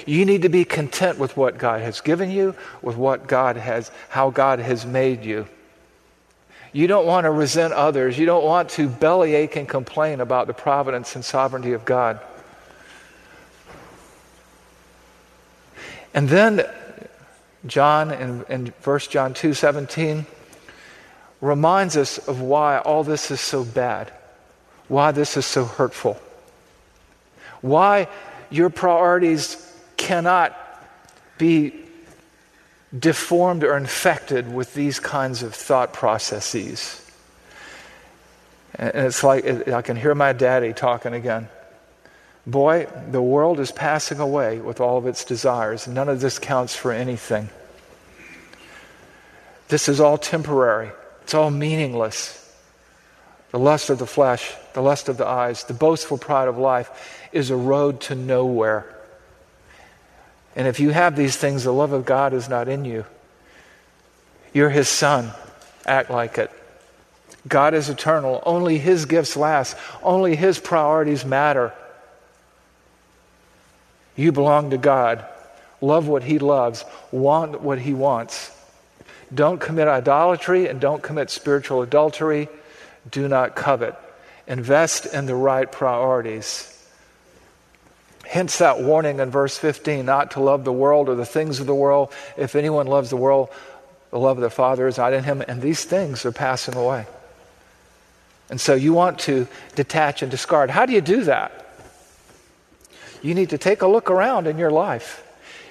You 0.05 0.25
need 0.25 0.41
to 0.43 0.49
be 0.49 0.65
content 0.65 1.17
with 1.17 1.37
what 1.37 1.57
God 1.57 1.81
has 1.81 2.01
given 2.01 2.31
you, 2.31 2.55
with 2.81 2.97
what 2.97 3.27
God 3.27 3.57
has, 3.57 3.91
how 4.09 4.29
God 4.29 4.59
has 4.59 4.85
made 4.85 5.23
you. 5.23 5.47
You 6.73 6.87
don't 6.87 7.05
want 7.05 7.23
to 7.23 7.31
resent 7.31 7.73
others. 7.73 8.17
You 8.19 8.25
don't 8.25 8.43
want 8.43 8.69
to 8.71 8.89
bellyache 8.89 9.55
and 9.55 9.67
complain 9.67 10.19
about 10.19 10.47
the 10.47 10.53
providence 10.53 11.15
and 11.15 11.23
sovereignty 11.23 11.71
of 11.71 11.85
God. 11.85 12.19
And 16.13 16.27
then 16.27 16.65
John 17.65 18.11
in, 18.11 18.45
in 18.49 18.73
1 18.83 18.99
John 19.09 19.33
2 19.33 19.53
17 19.53 20.25
reminds 21.41 21.97
us 21.97 22.17
of 22.17 22.41
why 22.41 22.79
all 22.79 23.03
this 23.03 23.31
is 23.31 23.39
so 23.39 23.63
bad, 23.63 24.11
why 24.87 25.11
this 25.11 25.37
is 25.37 25.45
so 25.45 25.65
hurtful, 25.65 26.19
why 27.61 28.07
your 28.49 28.69
priorities 28.69 29.64
cannot 30.05 30.55
be 31.39 31.73
deformed 32.97 33.63
or 33.63 33.75
infected 33.75 34.53
with 34.53 34.73
these 34.75 34.99
kinds 34.99 35.41
of 35.41 35.55
thought 35.55 35.93
processes. 35.93 37.01
And 38.75 39.07
it's 39.07 39.23
like 39.23 39.45
I 39.67 39.81
can 39.81 39.97
hear 39.97 40.13
my 40.13 40.31
daddy 40.31 40.73
talking 40.73 41.13
again. 41.13 41.49
Boy, 42.45 42.87
the 43.09 43.21
world 43.21 43.59
is 43.59 43.71
passing 43.71 44.19
away 44.19 44.59
with 44.59 44.79
all 44.79 44.99
of 44.99 45.07
its 45.07 45.25
desires. 45.25 45.87
None 45.87 46.07
of 46.07 46.21
this 46.21 46.37
counts 46.37 46.75
for 46.75 46.91
anything. 46.91 47.49
This 49.69 49.89
is 49.89 49.99
all 49.99 50.19
temporary, 50.19 50.91
it's 51.23 51.33
all 51.33 51.49
meaningless. 51.49 52.41
The 53.49 53.57
lust 53.57 53.89
of 53.89 53.97
the 53.97 54.05
flesh, 54.05 54.53
the 54.73 54.81
lust 54.81 55.09
of 55.09 55.17
the 55.17 55.25
eyes, 55.25 55.63
the 55.63 55.73
boastful 55.73 56.19
pride 56.19 56.47
of 56.47 56.59
life 56.59 57.27
is 57.31 57.49
a 57.49 57.55
road 57.55 58.01
to 58.01 58.15
nowhere. 58.15 58.94
And 60.55 60.67
if 60.67 60.79
you 60.79 60.91
have 60.91 61.15
these 61.15 61.35
things, 61.35 61.63
the 61.63 61.73
love 61.73 61.91
of 61.91 62.05
God 62.05 62.33
is 62.33 62.47
not 62.47 62.67
in 62.67 62.85
you. 62.85 63.05
You're 64.53 64.69
His 64.69 64.87
Son. 64.87 65.31
Act 65.85 66.09
like 66.09 66.37
it. 66.37 66.49
God 67.47 67.73
is 67.73 67.89
eternal. 67.89 68.41
Only 68.45 68.77
His 68.77 69.05
gifts 69.05 69.35
last. 69.35 69.75
Only 70.01 70.35
His 70.35 70.59
priorities 70.59 71.25
matter. 71.25 71.73
You 74.15 74.31
belong 74.31 74.69
to 74.69 74.77
God. 74.77 75.25
Love 75.81 76.07
what 76.07 76.23
He 76.23 76.39
loves. 76.39 76.85
Want 77.11 77.61
what 77.61 77.79
He 77.79 77.93
wants. 77.93 78.51
Don't 79.33 79.59
commit 79.59 79.87
idolatry 79.87 80.67
and 80.67 80.79
don't 80.79 81.03
commit 81.03 81.29
spiritual 81.29 81.81
adultery. 81.81 82.47
Do 83.11 83.27
not 83.27 83.55
covet. 83.55 83.95
Invest 84.47 85.05
in 85.07 85.25
the 85.25 85.35
right 85.35 85.69
priorities. 85.69 86.71
Hence 88.35 88.57
that 88.57 88.81
warning 88.81 89.21
in 89.21 89.31
verse 89.31 89.57
15 89.57 90.05
not 90.05 90.31
to 90.31 90.41
love 90.41 90.65
the 90.65 90.73
world 90.73 91.07
or 91.07 91.15
the 91.15 91.25
things 91.25 91.61
of 91.61 91.67
the 91.67 91.73
world. 91.73 92.11
If 92.35 92.57
anyone 92.57 92.85
loves 92.85 93.09
the 93.09 93.15
world, 93.15 93.47
the 94.11 94.19
love 94.19 94.37
of 94.37 94.41
the 94.41 94.49
Father 94.49 94.87
is 94.87 94.97
not 94.97 95.13
in 95.13 95.23
him, 95.23 95.41
and 95.47 95.61
these 95.61 95.85
things 95.85 96.25
are 96.25 96.33
passing 96.33 96.75
away. 96.75 97.05
And 98.49 98.59
so 98.59 98.73
you 98.73 98.91
want 98.91 99.19
to 99.19 99.47
detach 99.75 100.21
and 100.21 100.29
discard. 100.29 100.69
How 100.69 100.85
do 100.85 100.91
you 100.91 100.99
do 100.99 101.23
that? 101.23 101.65
You 103.21 103.33
need 103.35 103.51
to 103.51 103.57
take 103.57 103.81
a 103.81 103.87
look 103.87 104.11
around 104.11 104.47
in 104.47 104.57
your 104.57 104.69
life. 104.69 105.25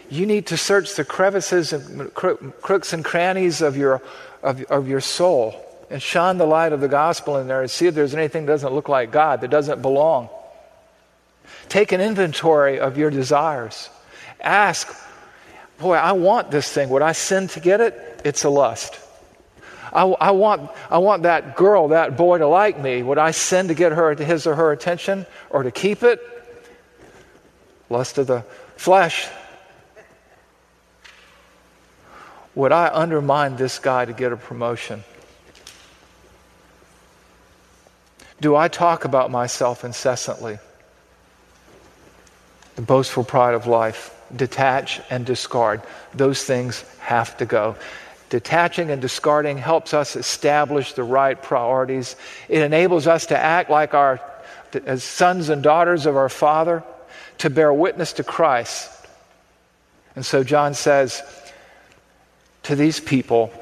You 0.09 0.25
need 0.25 0.47
to 0.47 0.57
search 0.57 0.95
the 0.95 1.05
crevices 1.05 1.75
and 1.75 2.15
crooks 2.15 2.95
and 2.95 3.05
crannies 3.05 3.61
of 3.61 3.77
your, 3.77 4.01
of, 4.43 4.63
of 4.71 4.89
your 4.89 5.03
soul 5.03 5.55
and 5.91 6.01
shine 6.01 6.39
the 6.39 6.47
light 6.47 6.73
of 6.73 6.81
the 6.81 6.89
gospel 6.89 7.37
in 7.37 7.47
there 7.47 7.61
and 7.61 7.71
see 7.71 7.89
if 7.89 7.95
there's 7.95 8.15
anything 8.15 8.47
that 8.47 8.53
doesn't 8.53 8.73
look 8.73 8.89
like 8.89 9.11
God, 9.11 9.43
that 9.43 9.51
doesn't 9.51 9.83
belong. 9.83 10.31
Take 11.69 11.93
an 11.93 12.01
inventory 12.01 12.79
of 12.79 12.99
your 12.99 13.11
desires. 13.11 13.91
Ask, 14.41 14.95
boy, 15.79 15.95
I 15.95 16.13
want 16.13 16.51
this 16.51 16.71
thing. 16.71 16.89
Would 16.91 17.03
I 17.03 17.13
sin 17.13 17.49
to 17.49 17.61
get 17.61 17.81
it? 17.81 18.23
It's 18.25 18.45
a 18.45 18.51
lust. 18.51 18.99
I, 19.93 20.03
I, 20.03 20.31
want, 20.33 20.71
I 20.91 20.99
want 20.99 21.23
that 21.23 21.57
girl, 21.57 21.89
that 21.89 22.17
boy 22.17 22.39
to 22.39 22.49
like 22.49 22.81
me. 22.81 23.03
Would 23.03 23.19
I 23.19 23.31
sin 23.31 23.69
to 23.69 23.75
get 23.75 23.93
her 23.93 24.15
his 24.15 24.47
or 24.47 24.55
her 24.57 24.73
attention 24.73 25.27
or 25.51 25.63
to 25.63 25.71
keep 25.71 26.03
it? 26.03 26.21
Lust 27.89 28.19
of 28.19 28.27
the 28.27 28.45
flesh. 28.77 29.29
Would 32.57 32.73
I 32.73 32.91
undermine 32.93 33.57
this 33.57 33.79
guy 33.79 34.05
to 34.05 34.13
get 34.13 34.33
a 34.33 34.37
promotion? 34.37 35.05
Do 38.41 38.57
I 38.57 38.69
talk 38.69 39.05
about 39.05 39.31
myself 39.31 39.85
incessantly? 39.85 40.59
The 42.77 42.83
boastful 42.83 43.25
pride 43.25 43.55
of 43.55 43.67
life. 43.67 44.11
Detach 44.35 45.01
and 45.11 45.25
discard. 45.25 45.83
Those 46.15 46.45
things 46.45 46.85
have 46.99 47.37
to 47.39 47.47
go. 47.47 47.77
Detaching 48.31 48.91
and 48.91 49.01
discarding 49.01 49.59
helps 49.59 49.95
us 49.95 50.17
establish 50.17 50.95
the 50.95 51.05
right 51.05 51.41
priorities. 51.41 52.17
It 52.49 52.63
enables 52.63 53.07
us 53.07 53.27
to 53.27 53.39
act 53.39 53.71
like 53.71 53.95
our 53.95 54.21
as 54.87 55.05
sons 55.05 55.49
and 55.49 55.63
daughters 55.63 56.07
of 56.07 56.17
our 56.17 56.29
Father, 56.29 56.83
to 57.39 57.51
bear 57.51 57.73
witness 57.73 58.15
to 58.15 58.25
Christ. 58.25 58.91
And 60.17 60.25
so 60.25 60.45
John 60.45 60.75
says 60.75 61.23
to 62.65 62.77
these 62.77 63.01
people, 63.01 63.53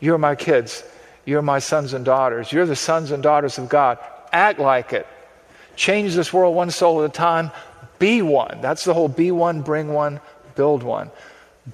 You're 0.00 0.18
my 0.18 0.34
kids. 0.34 0.84
You're 1.24 1.42
my 1.42 1.60
sons 1.60 1.92
and 1.92 2.04
daughters. 2.04 2.52
You're 2.52 2.66
the 2.66 2.76
sons 2.76 3.12
and 3.12 3.22
daughters 3.22 3.58
of 3.58 3.68
God. 3.68 3.98
Act 4.32 4.58
like 4.58 4.92
it. 4.92 5.06
Change 5.76 6.14
this 6.14 6.32
world 6.32 6.54
one 6.54 6.70
soul 6.70 7.02
at 7.04 7.10
a 7.10 7.12
time. 7.12 7.50
Be 8.02 8.20
one. 8.20 8.58
That's 8.60 8.82
the 8.82 8.94
whole 8.94 9.06
be 9.06 9.30
one, 9.30 9.62
bring 9.62 9.92
one, 9.92 10.18
build 10.56 10.82
one. 10.82 11.08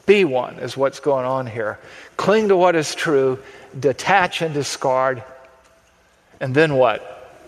Be 0.05 0.27
one 0.27 0.59
is 0.59 0.77
what's 0.77 1.01
going 1.01 1.25
on 1.25 1.47
here. 1.47 1.79
Cling 2.19 2.49
to 2.49 2.57
what 2.57 2.77
is 2.77 2.95
true, 2.95 3.39
detach 3.81 4.43
and 4.43 4.53
discard. 4.53 5.25
And 6.39 6.55
then 6.55 6.75
what? 6.75 7.41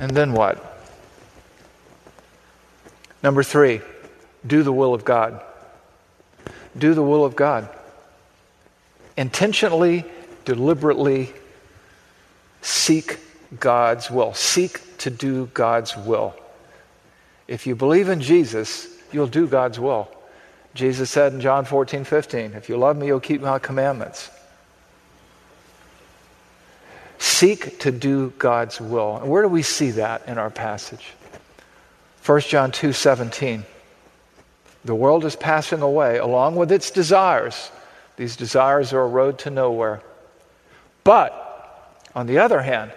And 0.00 0.12
then 0.12 0.32
what? 0.32 0.80
Number 3.22 3.42
three, 3.42 3.82
do 4.46 4.62
the 4.62 4.72
will 4.72 4.94
of 4.94 5.04
God. 5.04 5.38
Do 6.78 6.94
the 6.94 7.02
will 7.02 7.22
of 7.22 7.36
God. 7.36 7.68
Intentionally, 9.18 10.06
deliberately 10.46 11.34
seek 12.62 13.18
God's 13.60 14.10
will. 14.10 14.32
Seek 14.32 14.80
to 14.96 15.10
do 15.10 15.50
God's 15.52 15.94
will. 15.98 16.34
If 17.48 17.66
you 17.66 17.74
believe 17.74 18.08
in 18.08 18.20
Jesus, 18.20 18.88
you'll 19.12 19.26
do 19.26 19.46
God's 19.46 19.78
will. 19.78 20.08
Jesus 20.74 21.10
said 21.10 21.32
in 21.32 21.40
John 21.40 21.64
14, 21.64 22.04
15, 22.04 22.54
If 22.54 22.68
you 22.68 22.76
love 22.76 22.96
me, 22.96 23.06
you'll 23.06 23.20
keep 23.20 23.40
my 23.40 23.58
commandments. 23.58 24.30
Seek 27.18 27.78
to 27.80 27.92
do 27.92 28.30
God's 28.38 28.80
will. 28.80 29.16
And 29.16 29.30
where 29.30 29.42
do 29.42 29.48
we 29.48 29.62
see 29.62 29.92
that 29.92 30.26
in 30.26 30.38
our 30.38 30.50
passage? 30.50 31.12
1 32.24 32.40
John 32.42 32.72
2, 32.72 32.92
17. 32.92 33.64
The 34.84 34.94
world 34.94 35.24
is 35.24 35.36
passing 35.36 35.82
away 35.82 36.18
along 36.18 36.56
with 36.56 36.72
its 36.72 36.90
desires. 36.90 37.70
These 38.16 38.36
desires 38.36 38.92
are 38.92 39.02
a 39.02 39.06
road 39.06 39.38
to 39.40 39.50
nowhere. 39.50 40.02
But, 41.04 42.00
on 42.14 42.26
the 42.26 42.38
other 42.38 42.62
hand, 42.62 42.92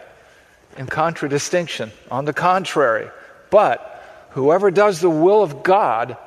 in 0.78 0.88
contradistinction, 0.88 1.92
on 2.10 2.26
the 2.26 2.34
contrary, 2.34 3.10
but 3.50 3.95
whoever 4.36 4.70
does 4.70 5.00
the 5.00 5.10
will 5.10 5.42
of 5.42 5.64
God 5.64 6.18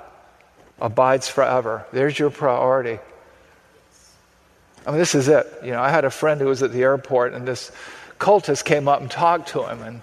abides 0.80 1.28
forever. 1.28 1.84
There's 1.92 2.18
your 2.18 2.30
priority. 2.30 2.98
I 4.86 4.90
mean, 4.90 4.98
this 4.98 5.14
is 5.14 5.28
it. 5.28 5.46
You 5.62 5.72
know, 5.72 5.82
I 5.82 5.90
had 5.90 6.06
a 6.06 6.10
friend 6.10 6.40
who 6.40 6.46
was 6.46 6.62
at 6.62 6.72
the 6.72 6.82
airport, 6.82 7.34
and 7.34 7.46
this 7.46 7.70
cultist 8.18 8.64
came 8.64 8.88
up 8.88 9.02
and 9.02 9.10
talked 9.10 9.50
to 9.50 9.62
him, 9.68 9.82
and 9.82 10.00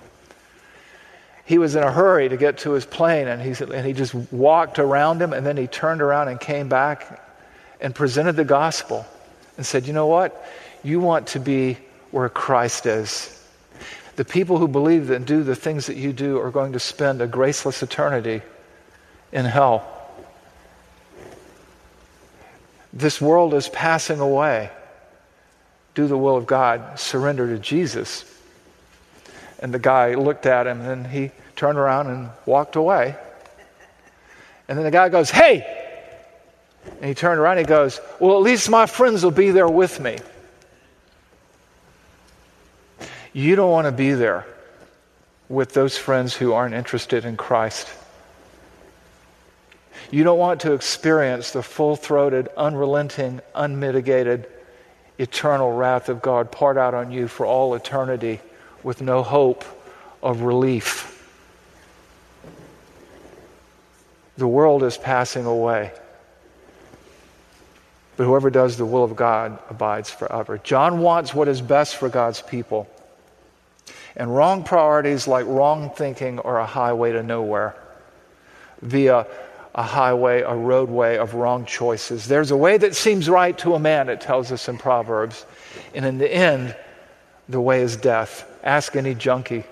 he 1.45 1.57
was 1.57 1.75
in 1.75 1.81
a 1.81 1.91
hurry 1.91 2.29
to 2.29 2.38
get 2.38 2.59
to 2.59 2.74
his 2.74 2.85
plane, 2.85 3.27
and 3.27 3.41
he, 3.41 3.63
and 3.63 3.85
he 3.85 3.93
just 3.93 4.13
walked 4.31 4.77
around 4.77 5.19
him, 5.19 5.33
and 5.33 5.43
then 5.43 5.57
he 5.57 5.65
turned 5.65 6.03
around 6.03 6.27
and 6.27 6.39
came 6.39 6.69
back 6.69 7.27
and 7.81 7.95
presented 7.95 8.35
the 8.35 8.45
gospel 8.45 9.03
and 9.57 9.65
said, 9.65 9.88
You 9.88 9.93
know 9.93 10.07
what? 10.07 10.45
You 10.83 11.00
want 11.00 11.27
to 11.27 11.39
be 11.39 11.79
where 12.12 12.29
Christ 12.29 12.85
is. 12.85 13.35
The 14.15 14.25
people 14.25 14.57
who 14.57 14.67
believe 14.67 15.10
and 15.10 15.25
do 15.25 15.43
the 15.43 15.55
things 15.55 15.88
that 15.88 15.98
you 15.98 16.13
do 16.13 16.39
are 16.39 16.51
going 16.51 16.74
to 16.74 16.79
spend 16.79 17.22
a 17.22 17.27
graceless 17.27 17.84
eternity 17.84 18.41
in 19.31 19.45
hell. 19.45 19.91
This 22.93 23.19
world 23.19 23.53
is 23.53 23.67
passing 23.67 24.22
away. 24.22 24.69
Do 25.95 26.07
the 26.07 26.17
will 26.17 26.38
of 26.38 26.45
God, 26.45 26.98
surrender 26.98 27.48
to 27.48 27.60
Jesus. 27.60 28.24
And 29.60 29.74
the 29.74 29.79
guy 29.79 30.13
looked 30.13 30.45
at 30.45 30.65
him 30.65 30.81
and 30.81 31.05
he 31.05 31.31
turned 31.57 31.77
around 31.77 32.07
and 32.07 32.29
walked 32.45 32.77
away. 32.77 33.15
And 34.67 34.77
then 34.77 34.86
the 34.86 34.91
guy 34.91 35.10
goes, 35.10 35.29
Hey! 35.29 35.84
And 36.86 37.05
he 37.05 37.13
turned 37.13 37.39
around 37.39 37.57
and 37.57 37.67
he 37.67 37.69
goes, 37.69 38.00
Well, 38.19 38.38
at 38.38 38.43
least 38.43 38.69
my 38.69 38.86
friends 38.86 39.24
will 39.24 39.31
be 39.31 39.51
there 39.51 39.67
with 39.67 40.00
me. 40.00 40.17
You 43.36 43.58
don't 43.58 43.70
want 43.70 43.84
to 43.84 43.92
be 43.92 44.13
there 44.13 44.48
with 45.50 45.74
those 45.74 45.98
friends 45.98 46.34
who 46.34 46.54
aren't 46.54 46.74
interested 46.74 47.25
in 47.25 47.36
Christ. 47.36 47.89
You 50.10 50.24
don't 50.24 50.39
want 50.39 50.62
to 50.62 50.72
experience 50.72 51.51
the 51.51 51.62
full 51.62 51.98
throated, 51.98 52.48
unrelenting, 52.56 53.42
unmitigated, 53.54 54.48
eternal 55.18 55.70
wrath 55.74 56.08
of 56.08 56.22
God 56.22 56.50
poured 56.50 56.77
out 56.77 56.94
on 56.94 57.12
you 57.12 57.27
for 57.27 57.46
all 57.46 57.75
eternity 57.75 58.39
with 58.84 59.01
no 59.01 59.22
hope 59.22 59.65
of 60.24 60.44
relief. 60.44 61.12
The 64.38 64.48
world 64.48 64.82
is 64.82 64.98
passing 64.98 65.46
away. 65.46 65.92
But 68.15 68.24
whoever 68.24 68.50
does 68.50 68.77
the 68.77 68.86
will 68.86 69.04
of 69.04 69.18
God 69.18 69.60
abides 69.70 70.10
forever. 70.10 70.58
John 70.58 71.00
wants 71.00 71.34
what 71.34 71.50
is 71.50 71.60
best 71.60 71.98
for 71.98 72.08
God's 72.08 72.42
people. 72.42 72.89
And 74.15 74.34
wrong 74.34 74.63
priorities, 74.63 75.27
like 75.27 75.45
wrong 75.45 75.89
thinking, 75.89 76.39
are 76.39 76.60
a 76.60 76.65
highway 76.65 77.12
to 77.12 77.24
nowhere 77.24 77.75
via 78.81 79.27
a 79.74 79.84
highway, 79.84 80.41
a 80.41 80.55
roadway 80.55 81.17
of 81.17 81.34
wrong 81.34 81.65
choices. 81.65 82.27
There's 82.27 82.51
a 82.51 82.57
way 82.57 82.77
that 82.77 82.95
seems 82.95 83.29
right 83.29 83.57
to 83.60 83.75
a 83.75 83.79
man, 83.79 84.07
it 84.07 84.22
tells 84.22 84.51
us 84.51 84.69
in 84.69 84.77
Proverbs. 84.77 85.45
And 85.93 86.05
in 86.05 86.17
the 86.17 86.34
end, 86.34 86.75
the 87.50 87.59
way 87.59 87.81
is 87.81 87.98
death. 87.98 88.50
Ask 88.63 88.96
any 88.96 89.13
junkie, 89.13 89.66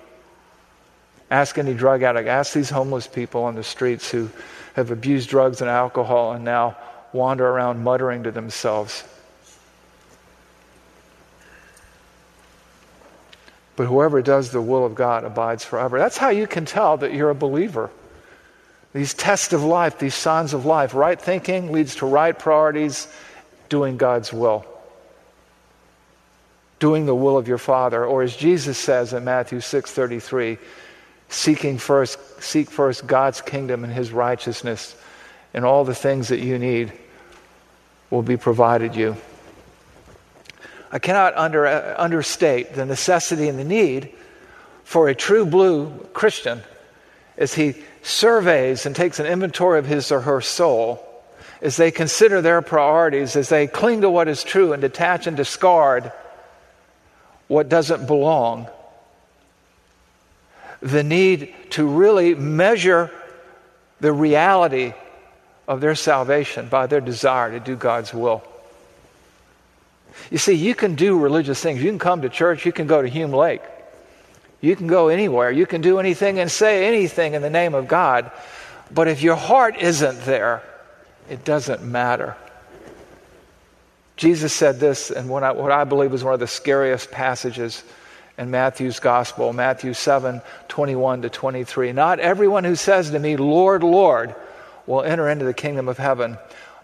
ask 1.30 1.56
any 1.56 1.72
drug 1.74 2.02
addict, 2.02 2.28
ask 2.28 2.52
these 2.52 2.70
homeless 2.70 3.06
people 3.06 3.44
on 3.44 3.54
the 3.54 3.64
streets 3.64 4.10
who 4.10 4.30
have 4.74 4.90
abused 4.90 5.30
drugs 5.30 5.62
and 5.62 5.70
alcohol 5.70 6.32
and 6.32 6.44
now 6.44 6.76
wander 7.12 7.48
around 7.48 7.82
muttering 7.82 8.24
to 8.24 8.30
themselves. 8.30 9.04
But 13.76 13.86
whoever 13.86 14.22
does 14.22 14.50
the 14.50 14.60
will 14.60 14.86
of 14.86 14.94
God 14.94 15.24
abides 15.24 15.64
forever. 15.64 15.98
That's 15.98 16.16
how 16.16 16.30
you 16.30 16.46
can 16.46 16.64
tell 16.64 16.96
that 16.98 17.12
you're 17.12 17.30
a 17.30 17.34
believer. 17.34 17.90
These 18.92 19.14
tests 19.14 19.52
of 19.52 19.64
life, 19.64 19.98
these 19.98 20.14
signs 20.14 20.54
of 20.54 20.64
life, 20.64 20.94
right 20.94 21.20
thinking 21.20 21.72
leads 21.72 21.96
to 21.96 22.06
right 22.06 22.38
priorities, 22.38 23.08
doing 23.68 23.96
God's 23.96 24.32
will. 24.32 24.64
Doing 26.78 27.06
the 27.06 27.14
will 27.14 27.36
of 27.36 27.48
your 27.48 27.58
Father, 27.58 28.04
or 28.04 28.22
as 28.22 28.36
Jesus 28.36 28.78
says 28.78 29.12
in 29.12 29.24
Matthew 29.24 29.58
6:33, 29.58 30.58
seeking 31.28 31.78
first 31.78 32.18
seek 32.40 32.70
first 32.70 33.06
God's 33.06 33.40
kingdom 33.40 33.82
and 33.82 33.92
his 33.92 34.12
righteousness, 34.12 34.94
and 35.52 35.64
all 35.64 35.84
the 35.84 35.94
things 35.94 36.28
that 36.28 36.40
you 36.40 36.58
need 36.58 36.92
will 38.10 38.22
be 38.22 38.36
provided 38.36 38.94
you. 38.94 39.16
I 40.94 41.00
cannot 41.00 41.36
under, 41.36 41.66
uh, 41.66 41.96
understate 41.98 42.74
the 42.74 42.86
necessity 42.86 43.48
and 43.48 43.58
the 43.58 43.64
need 43.64 44.10
for 44.84 45.08
a 45.08 45.14
true 45.14 45.44
blue 45.44 45.90
Christian 46.12 46.62
as 47.36 47.52
he 47.52 47.74
surveys 48.02 48.86
and 48.86 48.94
takes 48.94 49.18
an 49.18 49.26
inventory 49.26 49.80
of 49.80 49.86
his 49.86 50.12
or 50.12 50.20
her 50.20 50.40
soul, 50.40 51.04
as 51.60 51.76
they 51.76 51.90
consider 51.90 52.40
their 52.40 52.62
priorities, 52.62 53.34
as 53.34 53.48
they 53.48 53.66
cling 53.66 54.02
to 54.02 54.10
what 54.10 54.28
is 54.28 54.44
true 54.44 54.72
and 54.72 54.80
detach 54.80 55.26
and 55.26 55.36
discard 55.36 56.12
what 57.48 57.68
doesn't 57.68 58.06
belong. 58.06 58.68
The 60.80 61.02
need 61.02 61.52
to 61.70 61.88
really 61.88 62.36
measure 62.36 63.10
the 63.98 64.12
reality 64.12 64.94
of 65.66 65.80
their 65.80 65.96
salvation 65.96 66.68
by 66.68 66.86
their 66.86 67.00
desire 67.00 67.50
to 67.50 67.58
do 67.58 67.74
God's 67.74 68.14
will. 68.14 68.44
You 70.30 70.38
see, 70.38 70.54
you 70.54 70.74
can 70.74 70.94
do 70.94 71.18
religious 71.18 71.60
things. 71.60 71.82
You 71.82 71.90
can 71.90 71.98
come 71.98 72.22
to 72.22 72.28
church, 72.28 72.64
you 72.66 72.72
can 72.72 72.86
go 72.86 73.02
to 73.02 73.08
Hume 73.08 73.32
Lake, 73.32 73.62
you 74.60 74.76
can 74.76 74.86
go 74.86 75.08
anywhere, 75.08 75.50
you 75.50 75.66
can 75.66 75.80
do 75.80 75.98
anything 75.98 76.38
and 76.38 76.50
say 76.50 76.86
anything 76.86 77.34
in 77.34 77.42
the 77.42 77.50
name 77.50 77.74
of 77.74 77.88
God. 77.88 78.30
But 78.90 79.08
if 79.08 79.22
your 79.22 79.36
heart 79.36 79.76
isn't 79.78 80.24
there, 80.24 80.62
it 81.28 81.44
doesn't 81.44 81.82
matter. 81.82 82.36
Jesus 84.16 84.52
said 84.52 84.78
this 84.78 85.10
and 85.10 85.28
what 85.28 85.42
I, 85.42 85.52
what 85.52 85.72
I 85.72 85.84
believe 85.84 86.12
is 86.12 86.22
one 86.22 86.34
of 86.34 86.40
the 86.40 86.46
scariest 86.46 87.10
passages 87.10 87.82
in 88.38 88.50
Matthew's 88.50 89.00
gospel, 89.00 89.52
Matthew 89.52 89.94
7 89.94 90.40
21 90.68 91.22
to 91.22 91.30
23. 91.30 91.92
Not 91.92 92.20
everyone 92.20 92.64
who 92.64 92.76
says 92.76 93.10
to 93.10 93.18
me, 93.18 93.36
Lord, 93.36 93.82
Lord, 93.82 94.34
will 94.86 95.02
enter 95.02 95.28
into 95.28 95.44
the 95.44 95.54
kingdom 95.54 95.88
of 95.88 95.98
heaven, 95.98 96.36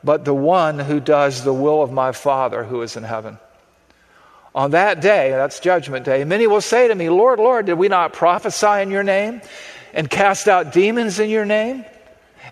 but 0.02 0.24
the 0.24 0.34
one 0.34 0.78
who 0.78 1.00
does 1.00 1.44
the 1.44 1.52
will 1.52 1.82
of 1.82 1.92
my 1.92 2.12
Father 2.12 2.64
who 2.64 2.82
is 2.82 2.96
in 2.96 3.02
heaven. 3.02 3.38
On 4.54 4.72
that 4.72 5.00
day, 5.00 5.30
that's 5.30 5.60
judgment 5.60 6.04
day, 6.04 6.24
many 6.24 6.46
will 6.46 6.60
say 6.60 6.88
to 6.88 6.94
me, 6.94 7.08
Lord, 7.08 7.38
Lord, 7.38 7.66
did 7.66 7.74
we 7.74 7.88
not 7.88 8.12
prophesy 8.12 8.82
in 8.82 8.90
your 8.90 9.04
name 9.04 9.42
and 9.92 10.10
cast 10.10 10.48
out 10.48 10.72
demons 10.72 11.20
in 11.20 11.30
your 11.30 11.44
name 11.44 11.84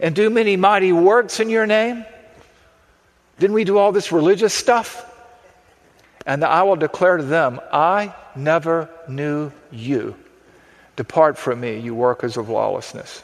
and 0.00 0.14
do 0.14 0.30
many 0.30 0.56
mighty 0.56 0.92
works 0.92 1.40
in 1.40 1.50
your 1.50 1.66
name? 1.66 2.04
Didn't 3.38 3.54
we 3.54 3.64
do 3.64 3.78
all 3.78 3.92
this 3.92 4.12
religious 4.12 4.54
stuff? 4.54 5.04
And 6.26 6.44
I 6.44 6.62
will 6.64 6.76
declare 6.76 7.16
to 7.16 7.22
them, 7.22 7.60
I 7.72 8.14
never 8.36 8.88
knew 9.08 9.50
you. 9.72 10.14
Depart 10.96 11.38
from 11.38 11.60
me, 11.60 11.78
you 11.78 11.94
workers 11.94 12.36
of 12.36 12.48
lawlessness. 12.48 13.22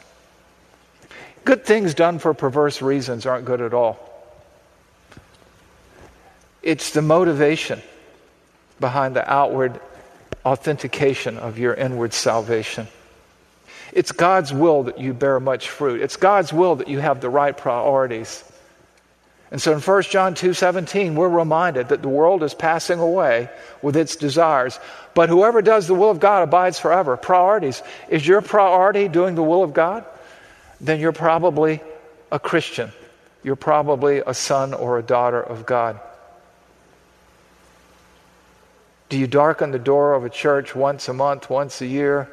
Good 1.43 1.65
things 1.65 1.93
done 1.93 2.19
for 2.19 2.33
perverse 2.33 2.81
reasons 2.81 3.25
aren't 3.25 3.45
good 3.45 3.61
at 3.61 3.73
all. 3.73 4.14
It's 6.65 6.89
the 6.89 7.03
motivation 7.03 7.81
behind 8.79 9.15
the 9.15 9.31
outward 9.31 9.79
authentication 10.43 11.37
of 11.37 11.59
your 11.59 11.75
inward 11.75 12.11
salvation. 12.11 12.87
It's 13.93 14.11
God's 14.11 14.51
will 14.51 14.83
that 14.83 14.99
you 14.99 15.13
bear 15.13 15.39
much 15.39 15.69
fruit. 15.69 16.01
It's 16.01 16.17
God's 16.17 16.51
will 16.51 16.77
that 16.77 16.87
you 16.87 16.99
have 16.99 17.21
the 17.21 17.29
right 17.29 17.55
priorities. 17.55 18.43
And 19.51 19.61
so 19.61 19.73
in 19.73 19.79
1 19.79 20.09
John 20.09 20.33
2:17 20.33 21.15
we're 21.15 21.29
reminded 21.29 21.89
that 21.89 22.01
the 22.01 22.09
world 22.09 22.41
is 22.41 22.55
passing 22.55 22.99
away 22.99 23.47
with 23.83 23.95
its 23.95 24.15
desires, 24.15 24.79
but 25.13 25.29
whoever 25.29 25.61
does 25.61 25.85
the 25.85 25.93
will 25.93 26.09
of 26.09 26.19
God 26.19 26.41
abides 26.41 26.79
forever. 26.79 27.15
Priorities. 27.15 27.83
Is 28.09 28.27
your 28.27 28.41
priority 28.41 29.07
doing 29.07 29.35
the 29.35 29.43
will 29.43 29.61
of 29.61 29.75
God? 29.75 30.03
Then 30.81 30.99
you're 30.99 31.11
probably 31.11 31.79
a 32.31 32.39
Christian. 32.39 32.91
You're 33.43 33.55
probably 33.55 34.23
a 34.25 34.33
son 34.33 34.73
or 34.73 34.97
a 34.97 35.03
daughter 35.03 35.39
of 35.39 35.67
God. 35.67 35.99
Do 39.15 39.19
you 39.21 39.27
darken 39.27 39.71
the 39.71 39.79
door 39.79 40.13
of 40.13 40.25
a 40.25 40.29
church 40.29 40.75
once 40.75 41.07
a 41.07 41.13
month, 41.13 41.49
once 41.49 41.79
a 41.79 41.85
year? 41.85 42.29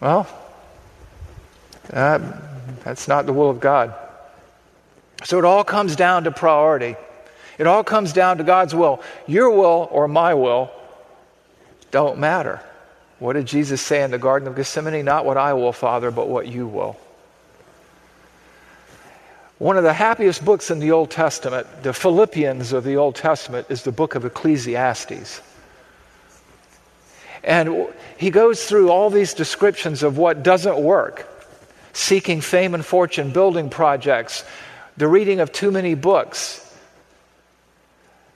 Well, 0.00 0.26
that, 1.90 2.22
that's 2.84 3.06
not 3.06 3.26
the 3.26 3.34
will 3.34 3.50
of 3.50 3.60
God. 3.60 3.94
So 5.24 5.38
it 5.38 5.44
all 5.44 5.62
comes 5.62 5.94
down 5.94 6.24
to 6.24 6.30
priority. 6.30 6.96
It 7.58 7.66
all 7.66 7.84
comes 7.84 8.14
down 8.14 8.38
to 8.38 8.44
God's 8.44 8.74
will. 8.74 9.02
Your 9.26 9.50
will 9.50 9.88
or 9.90 10.08
my 10.08 10.32
will 10.32 10.70
don't 11.90 12.18
matter. 12.18 12.62
What 13.18 13.34
did 13.34 13.44
Jesus 13.44 13.82
say 13.82 14.02
in 14.02 14.10
the 14.10 14.16
Garden 14.16 14.48
of 14.48 14.56
Gethsemane? 14.56 15.04
Not 15.04 15.26
what 15.26 15.36
I 15.36 15.52
will, 15.52 15.74
Father, 15.74 16.10
but 16.10 16.28
what 16.28 16.48
you 16.48 16.66
will. 16.66 16.96
One 19.62 19.76
of 19.76 19.84
the 19.84 19.92
happiest 19.92 20.44
books 20.44 20.72
in 20.72 20.80
the 20.80 20.90
Old 20.90 21.12
Testament, 21.12 21.68
the 21.84 21.92
Philippians 21.92 22.72
of 22.72 22.82
the 22.82 22.96
Old 22.96 23.14
Testament, 23.14 23.68
is 23.68 23.84
the 23.84 23.92
book 23.92 24.16
of 24.16 24.24
Ecclesiastes. 24.24 25.40
And 27.44 27.86
he 28.16 28.30
goes 28.30 28.64
through 28.64 28.90
all 28.90 29.08
these 29.08 29.34
descriptions 29.34 30.02
of 30.02 30.18
what 30.18 30.42
doesn't 30.42 30.80
work 30.80 31.28
seeking 31.92 32.40
fame 32.40 32.74
and 32.74 32.84
fortune, 32.84 33.30
building 33.30 33.70
projects, 33.70 34.44
the 34.96 35.06
reading 35.06 35.38
of 35.38 35.52
too 35.52 35.70
many 35.70 35.94
books, 35.94 36.58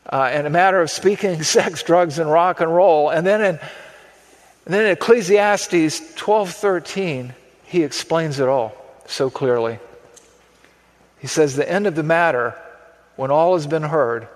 uh, 0.08 0.30
and 0.32 0.46
a 0.46 0.50
matter 0.50 0.80
of 0.80 0.92
speaking 0.92 1.42
sex, 1.42 1.82
drugs, 1.82 2.20
and 2.20 2.30
rock 2.30 2.60
and 2.60 2.72
roll. 2.72 3.10
And 3.10 3.26
then 3.26 3.40
in, 3.40 3.58
and 4.64 4.72
then 4.74 4.86
in 4.86 4.92
Ecclesiastes 4.92 6.14
12:13, 6.14 7.32
he 7.64 7.82
explains 7.82 8.38
it 8.38 8.46
all 8.46 8.76
so 9.06 9.28
clearly. 9.28 9.80
He 11.18 11.26
says, 11.26 11.57
The 11.57 11.68
end 11.68 11.87
of 11.87 11.94
the 11.94 12.02
matter, 12.02 12.55
when 13.16 13.31
all 13.31 13.55
has 13.55 13.66
been 13.66 13.83
heard, 13.83 14.29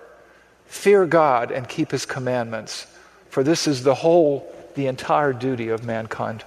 fear 0.66 1.06
God 1.06 1.50
and 1.50 1.68
keep 1.68 1.90
his 1.90 2.06
commandments, 2.06 2.86
for 3.28 3.42
this 3.42 3.66
is 3.66 3.82
the 3.82 3.94
whole, 3.94 4.52
the 4.74 4.86
entire 4.86 5.32
duty 5.32 5.68
of 5.68 5.84
mankind. 5.84 6.44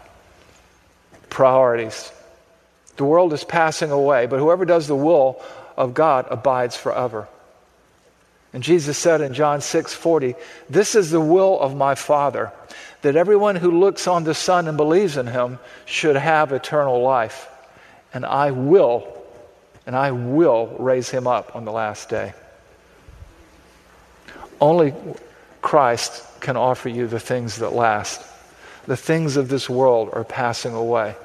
Priorities. 1.30 2.12
The 2.98 3.06
world 3.06 3.34
is 3.34 3.44
passing 3.44 3.92
away, 3.92 4.28
but 4.28 4.40
whoever 4.40 4.66
does 4.66 4.88
the 4.88 4.96
will 4.96 5.42
of 5.78 5.94
God 5.94 6.28
abides 6.30 6.78
forever. 6.78 7.28
And 8.54 8.62
Jesus 8.62 8.98
said 9.00 9.22
in 9.22 9.34
John 9.34 9.62
6 9.62 9.94
40, 9.94 10.36
This 10.70 10.94
is 10.94 11.10
the 11.10 11.20
will 11.20 11.60
of 11.60 11.76
my 11.76 11.96
Father, 11.96 12.52
that 13.02 13.16
everyone 13.16 13.56
who 13.56 13.80
looks 13.80 14.08
on 14.08 14.24
the 14.24 14.36
Son 14.36 14.68
and 14.68 14.78
believes 14.78 15.18
in 15.18 15.26
him 15.26 15.58
should 15.86 16.16
have 16.16 16.52
eternal 16.52 17.02
life. 17.02 17.50
And 18.14 18.26
I 18.26 18.52
will, 18.52 19.23
and 19.86 19.96
I 19.96 20.12
will 20.12 20.76
raise 20.80 21.10
him 21.10 21.28
up 21.28 21.56
on 21.56 21.66
the 21.66 21.72
last 21.72 22.10
day. 22.10 22.34
Only 24.62 24.94
Christ 25.62 26.24
can 26.40 26.56
offer 26.56 26.90
you 26.90 27.08
the 27.08 27.20
things 27.20 27.58
that 27.58 27.74
last. 27.74 28.22
The 28.86 28.98
things 28.98 29.38
of 29.38 29.50
this 29.50 29.70
world 29.70 30.10
are 30.14 30.24
passing 30.24 30.74
away. 30.74 31.16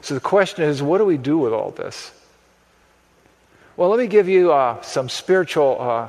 So 0.00 0.14
the 0.14 0.20
question 0.20 0.64
is 0.64 0.82
what 0.82 0.98
do 0.98 1.04
we 1.04 1.16
do 1.16 1.38
with 1.38 1.52
all 1.52 1.70
this? 1.70 2.12
Well, 3.76 3.88
let 3.88 3.98
me 3.98 4.06
give 4.06 4.28
you 4.28 4.52
uh, 4.52 4.80
some 4.82 5.08
spiritual 5.08 5.76
uh, 5.80 6.08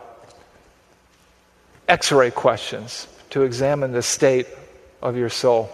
x 1.88 2.12
ray 2.12 2.30
questions 2.32 3.08
to 3.32 3.42
examine 3.42 3.92
the 3.92 4.04
state 4.04 4.48
of 5.02 5.18
your 5.18 5.30
soul. 5.30 5.70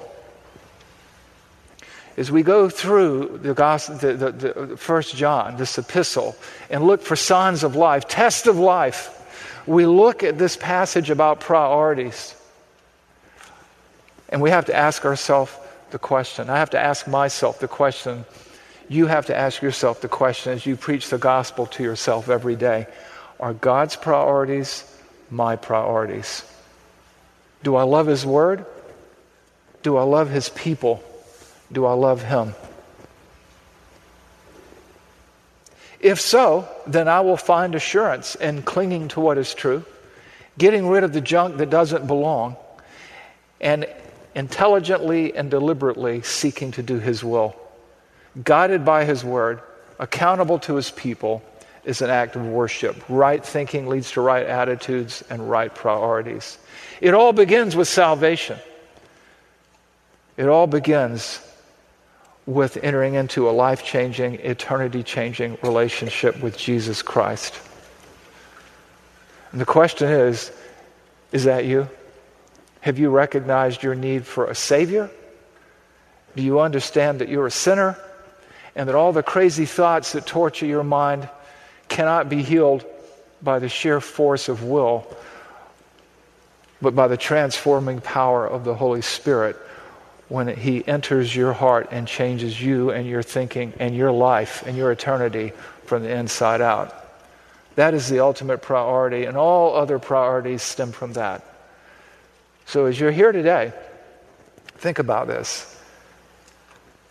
As 2.18 2.32
we 2.32 2.44
go 2.44 2.70
through 2.70 3.40
the, 3.42 3.54
gospel, 3.54 3.96
the, 3.96 4.14
the, 4.14 4.32
the 4.32 4.78
First 4.78 5.16
John, 5.16 5.58
this 5.58 5.78
epistle, 5.78 6.36
and 6.70 6.84
look 6.84 7.02
for 7.02 7.16
signs 7.16 7.64
of 7.64 7.76
life, 7.76 8.08
test 8.08 8.48
of 8.48 8.58
life, 8.58 9.18
we 9.66 9.86
look 9.86 10.24
at 10.24 10.38
this 10.38 10.58
passage 10.58 11.10
about 11.10 11.40
priorities. 11.40 12.36
And 14.30 14.42
we 14.42 14.50
have 14.50 14.66
to 14.66 14.76
ask 14.76 15.06
ourselves 15.06 15.54
the 15.92 16.00
question. 16.00 16.50
I 16.50 16.58
have 16.58 16.72
to 16.72 16.80
ask 16.80 17.08
myself 17.08 17.60
the 17.60 17.68
question 17.68 18.26
you 18.92 19.08
have 19.08 19.28
to 19.28 19.36
ask 19.36 19.62
yourself 19.62 20.02
the 20.02 20.10
question 20.10 20.52
as 20.52 20.66
you 20.66 20.76
preach 20.76 21.10
the 21.10 21.18
gospel 21.18 21.66
to 21.68 21.84
yourself 21.84 22.30
every 22.30 22.58
day 22.58 22.88
Are 23.40 23.54
God's 23.54 23.96
priorities 23.96 24.84
my 25.30 25.56
priorities? 25.56 26.44
Do 27.64 27.78
I 27.78 27.84
love 27.84 28.08
His 28.08 28.26
Word? 28.26 28.66
Do 29.82 29.96
I 29.96 30.04
love 30.04 30.30
His 30.30 30.50
people? 30.50 31.02
Do 31.72 31.86
I 31.86 31.94
love 31.94 32.22
Him? 32.24 32.54
If 36.00 36.20
so, 36.20 36.68
then 36.88 37.08
I 37.08 37.22
will 37.22 37.38
find 37.38 37.76
assurance 37.76 38.36
in 38.36 38.64
clinging 38.64 39.10
to 39.10 39.20
what 39.20 39.38
is 39.38 39.54
true, 39.54 39.86
getting 40.58 40.88
rid 40.88 41.04
of 41.04 41.14
the 41.14 41.22
junk 41.22 41.58
that 41.58 41.70
doesn't 41.70 42.08
belong, 42.08 42.56
and 43.60 43.86
intelligently 44.34 45.36
and 45.36 45.52
deliberately 45.52 46.24
seeking 46.24 46.72
to 46.72 46.84
do 46.84 47.00
His 47.00 47.24
will 47.24 47.56
guided 48.44 48.86
by 48.86 49.06
His 49.06 49.24
Word, 49.24 49.62
accountable 50.00 50.60
to 50.60 50.76
His 50.76 50.92
people, 50.92 51.44
is 51.84 52.02
an 52.02 52.10
act 52.10 52.36
of 52.36 52.46
worship. 52.46 52.96
Right 53.10 53.44
thinking 53.44 53.88
leads 53.88 54.12
to 54.12 54.22
right 54.22 54.46
attitudes 54.46 55.24
and 55.30 55.50
right 55.50 55.74
priorities. 55.74 56.58
It 57.00 57.14
all 57.14 57.34
begins 57.34 57.76
with 57.76 57.88
salvation. 57.88 58.60
It 60.38 60.48
all 60.48 60.68
begins 60.68 61.40
with 62.46 62.78
entering 62.78 63.14
into 63.14 63.50
a 63.50 63.52
life 63.52 63.84
changing, 63.84 64.36
eternity 64.36 65.04
changing 65.04 65.58
relationship 65.62 66.42
with 66.42 66.58
Jesus 66.58 67.02
Christ. 67.02 67.60
And 69.52 69.62
the 69.62 69.66
question 69.66 70.10
is 70.10 70.52
is 71.32 71.46
that 71.46 71.66
you? 71.66 71.88
Have 72.82 73.00
you 73.00 73.10
recognized 73.10 73.84
your 73.84 73.96
need 73.96 74.26
for 74.26 74.48
a 74.48 74.56
Savior? 74.56 75.10
Do 76.36 76.44
you 76.44 76.60
understand 76.60 77.20
that 77.20 77.30
you're 77.30 77.48
a 77.48 77.52
sinner? 77.52 77.98
and 78.76 78.88
that 78.88 78.96
all 78.96 79.12
the 79.12 79.24
crazy 79.24 79.66
thoughts 79.66 80.14
that 80.14 80.26
torture 80.26 80.66
your 80.66 80.84
mind 80.84 81.28
cannot 81.88 82.30
be 82.30 82.42
healed 82.42 82.86
by 83.42 83.60
the 83.60 83.70
sheer 83.70 84.00
force 84.00 84.50
of 84.50 84.64
will, 84.64 85.06
but 86.82 86.96
by 86.96 87.08
the 87.08 87.18
transforming 87.18 88.00
power 88.00 88.48
of 88.48 88.64
the 88.64 88.74
Holy 88.74 89.02
Spirit 89.02 89.58
when 90.32 90.48
He 90.48 90.88
enters 90.88 91.36
your 91.36 91.52
heart 91.52 91.90
and 91.92 92.08
changes 92.08 92.62
you 92.62 92.90
and 92.90 93.06
your 93.06 93.22
thinking 93.22 93.74
and 93.80 93.94
your 93.94 94.14
life 94.14 94.66
and 94.66 94.78
your 94.78 94.90
eternity 94.90 95.52
from 95.84 96.04
the 96.04 96.10
inside 96.10 96.62
out. 96.62 96.96
That 97.76 97.94
is 97.94 98.08
the 98.08 98.22
ultimate 98.22 98.62
priority, 98.62 99.26
and 99.26 99.36
all 99.36 99.76
other 99.76 100.00
priorities 100.00 100.62
stem 100.62 100.94
from 100.94 101.14
that. 101.14 101.44
So, 102.66 102.86
as 102.86 102.98
you're 102.98 103.12
here 103.12 103.34
today, 103.34 103.74
think 104.78 105.00
about 105.00 105.28
this 105.28 105.68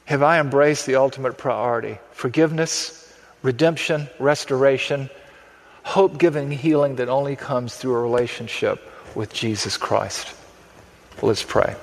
have 0.07 0.23
I 0.23 0.41
embraced 0.41 0.87
the 0.87 0.97
ultimate 0.97 1.37
priority 1.37 1.99
forgiveness, 2.13 3.15
redemption, 3.43 4.09
restoration, 4.19 5.11
hope 5.83 6.17
giving 6.17 6.51
healing 6.51 6.97
that 6.97 7.11
only 7.11 7.37
comes 7.37 7.77
through 7.77 7.97
a 7.97 8.01
relationship 8.01 8.81
with 9.15 9.31
Jesus 9.31 9.77
Christ. 9.77 10.33
Let's 11.21 11.43
pray. 11.43 11.77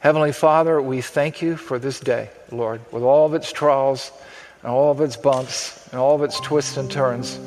Heavenly 0.00 0.32
Father, 0.32 0.80
we 0.80 1.02
thank 1.02 1.42
you 1.42 1.56
for 1.56 1.78
this 1.78 2.00
day, 2.00 2.30
Lord, 2.50 2.80
with 2.90 3.02
all 3.02 3.26
of 3.26 3.34
its 3.34 3.52
trials 3.52 4.10
and 4.62 4.72
all 4.72 4.90
of 4.90 5.02
its 5.02 5.14
bumps 5.18 5.86
and 5.92 6.00
all 6.00 6.14
of 6.14 6.22
its 6.22 6.40
twists 6.40 6.78
and 6.78 6.90
turns 6.90 7.38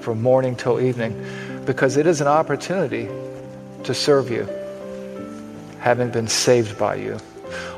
from 0.00 0.22
morning 0.22 0.54
till 0.54 0.80
evening, 0.80 1.20
because 1.66 1.96
it 1.96 2.06
is 2.06 2.20
an 2.20 2.28
opportunity 2.28 3.08
to 3.82 3.92
serve 3.92 4.30
you, 4.30 4.48
having 5.80 6.10
been 6.10 6.28
saved 6.28 6.78
by 6.78 6.94
you. 6.94 7.18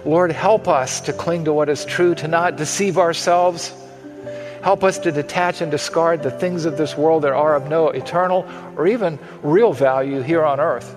Lord, 0.05 0.31
help 0.31 0.69
us 0.69 1.01
to 1.01 1.15
cling 1.15 1.47
to 1.47 1.55
what 1.55 1.71
is 1.71 1.87
true, 1.87 2.15
to 2.17 2.29
not 2.29 2.57
deceive 2.57 2.99
ourselves. 2.99 3.73
Help 4.61 4.85
us 4.85 4.99
to 4.99 5.11
detach 5.11 5.63
and 5.63 5.71
discard 5.71 6.23
the 6.23 6.31
things 6.31 6.67
of 6.67 6.77
this 6.77 6.99
world 6.99 7.23
that 7.23 7.33
are 7.33 7.55
of 7.55 7.71
no 7.71 7.89
eternal 7.89 8.47
or 8.77 8.87
even 8.87 9.19
real 9.43 9.73
value 9.73 10.21
here 10.21 10.45
on 10.45 10.61
earth. 10.61 10.95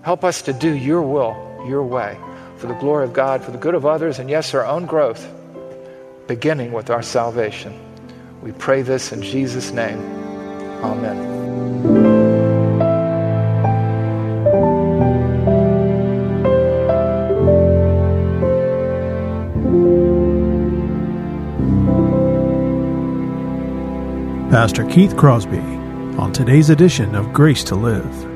Help 0.00 0.24
us 0.24 0.40
to 0.40 0.54
do 0.54 0.72
your 0.72 1.02
will, 1.02 1.45
your 1.66 1.82
way, 1.82 2.18
for 2.56 2.66
the 2.66 2.74
glory 2.74 3.04
of 3.04 3.12
God, 3.12 3.42
for 3.42 3.50
the 3.50 3.58
good 3.58 3.74
of 3.74 3.84
others, 3.84 4.18
and 4.18 4.30
yes, 4.30 4.54
our 4.54 4.64
own 4.64 4.86
growth, 4.86 5.26
beginning 6.26 6.72
with 6.72 6.90
our 6.90 7.02
salvation. 7.02 7.78
We 8.42 8.52
pray 8.52 8.82
this 8.82 9.12
in 9.12 9.22
Jesus' 9.22 9.72
name. 9.72 10.00
Amen. 10.82 12.26
Pastor 24.50 24.86
Keith 24.86 25.16
Crosby 25.16 25.58
on 26.18 26.32
today's 26.32 26.70
edition 26.70 27.14
of 27.14 27.32
Grace 27.32 27.62
to 27.64 27.74
Live. 27.74 28.35